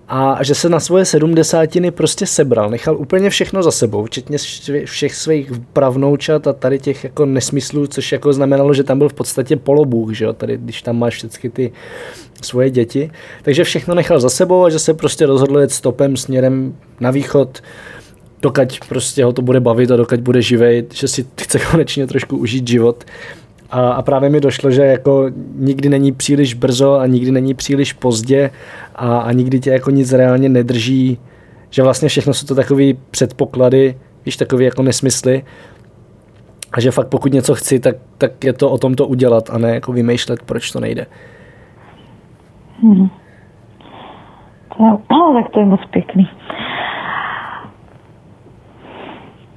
[0.09, 4.39] a že se na svoje sedmdesátiny prostě sebral, nechal úplně všechno za sebou, včetně
[4.85, 9.15] všech svých pravnoučat a tady těch jako nesmyslů, což jako znamenalo, že tam byl v
[9.15, 11.73] podstatě polobůh, že jo, tady když tam máš všechny ty
[12.43, 13.11] svoje děti,
[13.43, 17.63] takže všechno nechal za sebou a že se prostě rozhodl jet stopem směrem na východ,
[18.43, 22.37] dokud prostě ho to bude bavit a dokud bude živej, že si chce konečně trošku
[22.37, 23.05] užít život
[23.71, 27.93] a, a právě mi došlo, že jako nikdy není příliš brzo a nikdy není příliš
[27.93, 28.51] pozdě
[28.95, 31.19] a, a nikdy tě jako nic reálně nedrží,
[31.71, 35.43] že vlastně všechno jsou to takové předpoklady, víš, takové jako nesmysly
[36.73, 39.59] a že fakt pokud něco chci, tak, tak je to o tom to udělat a
[39.59, 41.07] ne jako vymýšlet, proč to nejde.
[42.83, 43.09] Hmm.
[44.77, 46.29] To, no, tak to je moc pěkný.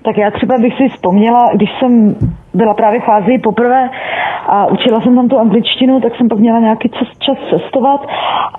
[0.02, 2.16] Tak já třeba bych si vzpomněla, když jsem
[2.54, 3.90] byla právě v Ázii poprvé
[4.48, 8.02] a učila jsem tam tu angličtinu, tak jsem pak měla nějaký čas, čas cestovat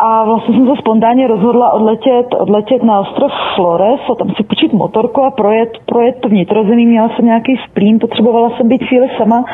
[0.01, 4.73] a vlastně jsem se spontánně rozhodla odletět, odletět na ostrov Flores a tam si počít
[4.73, 6.87] motorku a projet, projet to vnitrozemí.
[6.87, 9.45] Měla jsem nějaký splín, potřebovala jsem být chvíli sama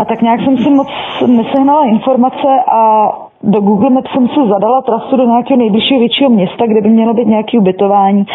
[0.00, 0.88] a tak nějak jsem si moc
[1.26, 3.08] nesehnala informace a
[3.42, 7.14] do Google Maps jsem si zadala trasu do nějakého nejbližšího většího města, kde by mělo
[7.14, 8.26] být nějaké ubytování.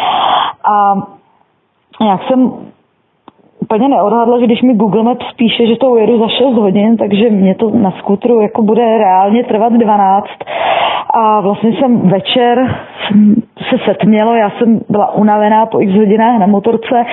[0.71, 0.93] A
[2.01, 2.51] jak jsem
[3.61, 7.29] úplně neodhadla, že když mi Google Maps píše, že to ujedu za 6 hodin, takže
[7.29, 10.27] mě to na skutru jako bude reálně trvat 12.
[11.13, 12.75] A vlastně jsem večer
[13.69, 17.05] se setmělo, já jsem byla unavená po x hodinách na motorce,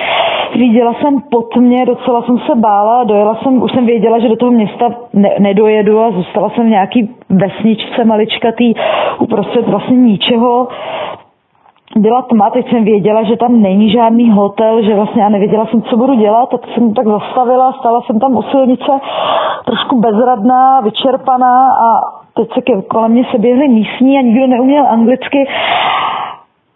[0.55, 4.35] řídila jsem pod mě, docela jsem se bála, dojela jsem, už jsem věděla, že do
[4.35, 8.73] toho města ne, nedojedu a zůstala jsem v nějaký vesničce maličkatý
[9.19, 10.67] uprostřed vlastně ničeho
[11.95, 15.81] byla tma, teď jsem věděla, že tam není žádný hotel, že vlastně já nevěděla jsem,
[15.81, 18.91] co budu dělat, tak jsem tak zastavila, stala jsem tam u silnice
[19.65, 22.01] trošku bezradná, vyčerpaná a
[22.35, 25.47] teď se kolem mě se běhli místní a nikdo neuměl anglicky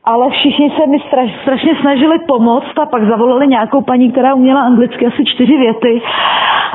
[0.05, 4.61] ale všichni se mi straš, strašně snažili pomoct a pak zavolali nějakou paní, která uměla
[4.61, 6.01] anglicky asi čtyři věty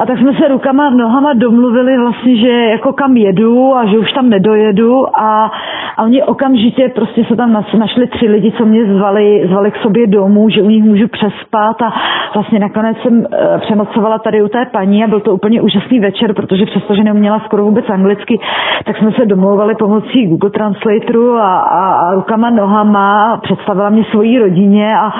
[0.00, 4.12] a tak jsme se rukama nohama domluvili vlastně, že jako kam jedu a že už
[4.12, 5.18] tam nedojedu.
[5.18, 5.50] A,
[5.96, 10.06] a oni okamžitě prostě se tam našli tři lidi, co mě zvali, zvali k sobě
[10.06, 11.82] domů, že u nich můžu přespat.
[11.82, 11.92] A
[12.34, 16.34] vlastně nakonec jsem e, přenocovala tady u té paní a byl to úplně úžasný večer,
[16.34, 18.40] protože přestože neuměla skoro vůbec anglicky,
[18.84, 24.38] tak jsme se domlouvali pomocí Google Translatoru a, a, a rukama, nohama, představila mě svojí
[24.38, 25.12] rodině a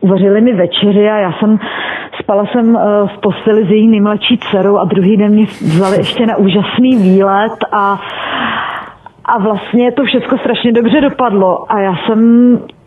[0.00, 1.58] uvařili mi večeři a já jsem
[2.22, 6.26] spala jsem e, v posteli s její nejmladší dcerou a druhý den mě vzali ještě
[6.26, 8.00] na úžasný výlet a
[9.24, 11.72] a vlastně to všechno strašně dobře dopadlo.
[11.72, 12.20] A já jsem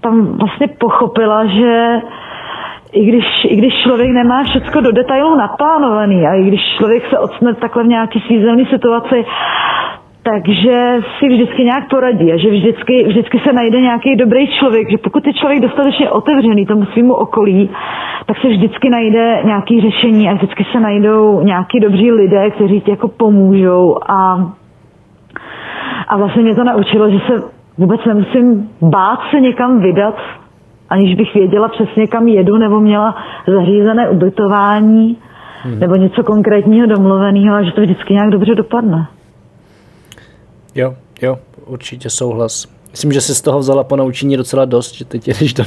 [0.01, 2.01] tam vlastně pochopila, že
[2.93, 7.19] i když, i když člověk nemá všechno do detailů naplánovaný a i když člověk se
[7.19, 9.25] ocne takhle v nějaké svízelné situaci,
[10.23, 14.97] takže si vždycky nějak poradí a že vždycky, vždycky se najde nějaký dobrý člověk, že
[14.97, 17.69] pokud je člověk dostatečně otevřený tomu svýmu okolí,
[18.25, 22.91] tak se vždycky najde nějaký řešení a vždycky se najdou nějaký dobří lidé, kteří ti
[22.91, 24.51] jako pomůžou a,
[26.07, 27.33] a vlastně mě to naučilo, že se
[27.77, 30.15] vůbec nemusím bát se někam vydat,
[30.89, 33.15] aniž bych věděla přesně kam jedu nebo měla
[33.47, 35.17] zařízené ubytování
[35.63, 35.79] hmm.
[35.79, 39.07] nebo něco konkrétního domluveného a že to vždycky nějak dobře dopadne.
[40.75, 42.67] Jo, jo, určitě souhlas.
[42.91, 45.63] Myslím, že jsi z toho vzala po naučení docela dost, že teď jdeš do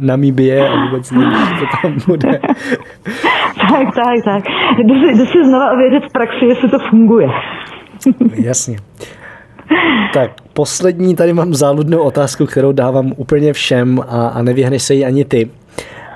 [0.00, 2.40] Namíbie a vůbec nevíš, co tam bude.
[3.60, 4.44] tak, tak, tak.
[4.78, 7.28] Jdu si, jdu si znova ověřit v praxi, jestli to funguje.
[8.34, 8.76] Jasně.
[10.14, 15.04] Tak, poslední tady mám záludnou otázku, kterou dávám úplně všem a, a nevyhneš se jí
[15.04, 15.50] ani ty.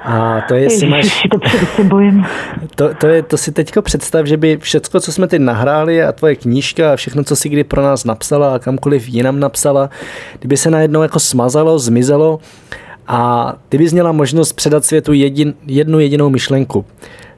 [0.04, 1.22] A to je, jestli máš...
[1.30, 2.26] To, se bojím.
[2.74, 6.12] To, to, je, to si teďko představ, že by všecko, co jsme teď nahráli a
[6.12, 9.90] tvoje knížka a všechno, co si kdy pro nás napsala a kamkoliv jinam napsala,
[10.38, 12.40] kdyby se najednou jako smazalo, zmizelo
[13.06, 16.84] a ty bys měla možnost předat světu jedin, jednu jedinou myšlenku,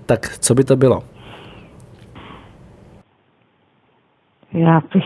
[0.07, 1.03] tak co by to bylo?
[4.53, 5.05] Já bych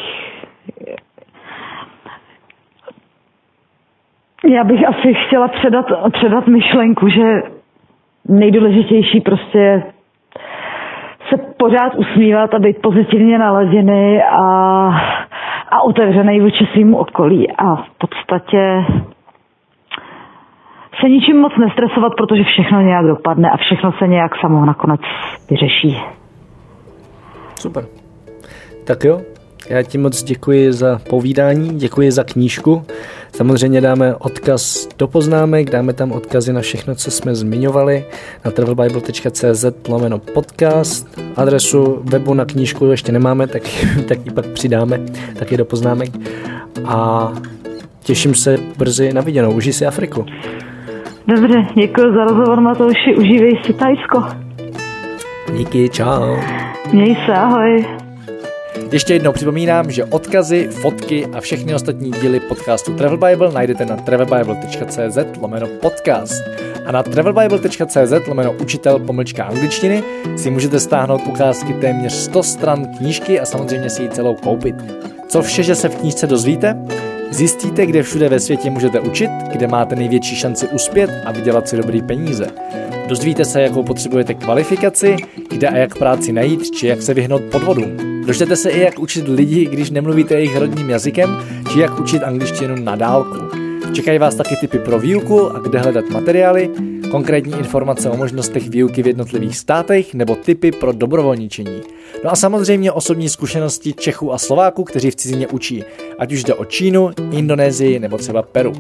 [4.45, 7.43] Já bych asi chtěla předat, předat myšlenku, že
[8.28, 9.82] nejdůležitější prostě
[11.28, 14.47] se pořád usmívat a být pozitivně naladěný a,
[15.70, 18.84] a otevřený vůči svým okolí a v podstatě
[21.01, 25.01] se ničím moc nestresovat, protože všechno nějak dopadne a všechno se nějak samo nakonec
[25.51, 25.97] vyřeší.
[27.55, 27.84] Super.
[28.86, 29.20] Tak jo,
[29.68, 32.82] já ti moc děkuji za povídání, děkuji za knížku.
[33.32, 38.04] Samozřejmě dáme odkaz do poznámek, dáme tam odkazy na všechno, co jsme zmiňovali
[38.44, 41.20] na travelbible.cz lomeno podcast.
[41.36, 43.62] Adresu webu na knížku ještě nemáme, tak,
[44.09, 45.00] tak ji pak přidáme
[45.38, 46.11] taky do poznámek.
[46.84, 47.32] A
[48.02, 49.52] těším se brzy na viděnou.
[49.52, 50.26] Užij si Afriku.
[51.26, 54.24] Dobře, děkuji za rozhovor Matouši, užívej si Tajsko.
[55.56, 56.36] Díky, čau.
[56.92, 57.97] Měj se, ahoj.
[58.93, 63.97] Ještě jednou připomínám, že odkazy, fotky a všechny ostatní díly podcastu Travel Bible najdete na
[63.97, 66.43] travelbible.cz lomeno podcast.
[66.86, 70.03] A na travelbible.cz lomeno učitel pomlčka angličtiny
[70.36, 74.74] si můžete stáhnout ukázky téměř 100 stran knížky a samozřejmě si ji celou koupit.
[75.28, 76.76] Co vše, že se v knížce dozvíte?
[77.30, 81.76] Zjistíte, kde všude ve světě můžete učit, kde máte největší šanci uspět a vydělat si
[81.76, 82.47] dobrý peníze.
[83.09, 85.16] Dozvíte se, jakou potřebujete kvalifikaci,
[85.51, 88.17] kde a jak práci najít, či jak se vyhnout podvodům.
[88.28, 91.36] Dočtete se i, jak učit lidi, když nemluvíte jejich rodním jazykem,
[91.72, 93.38] či jak učit angličtinu na dálku.
[93.92, 96.70] Čekají vás taky tipy pro výuku a kde hledat materiály
[97.10, 101.80] konkrétní informace o možnostech výuky v jednotlivých státech nebo typy pro dobrovolničení.
[102.24, 105.84] No a samozřejmě osobní zkušenosti Čechů a Slováků, kteří v cizině učí,
[106.18, 108.72] ať už jde o Čínu, Indonésii nebo třeba Peru.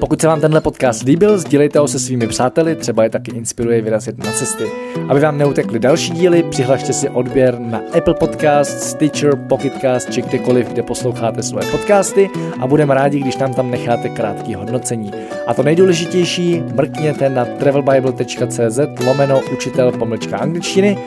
[0.00, 3.82] Pokud se vám tenhle podcast líbil, sdílejte ho se svými přáteli, třeba je taky inspiruje
[3.82, 4.64] vyrazit na cesty.
[5.08, 10.68] Aby vám neutekly další díly, přihlašte si odběr na Apple Podcast, Stitcher, Pocketcast či kdekoliv,
[10.68, 12.30] kde posloucháte svoje podcasty
[12.60, 15.10] a budeme rádi, když nám tam necháte krátký hodnocení.
[15.46, 20.98] A to nejdůležitější, mrkněte na travelbible.cz lomeno učitel pomlčka angličtiny,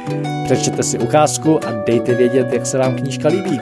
[0.46, 3.60] přečtěte si ukázku a dejte vědět, jak se vám knížka líbí.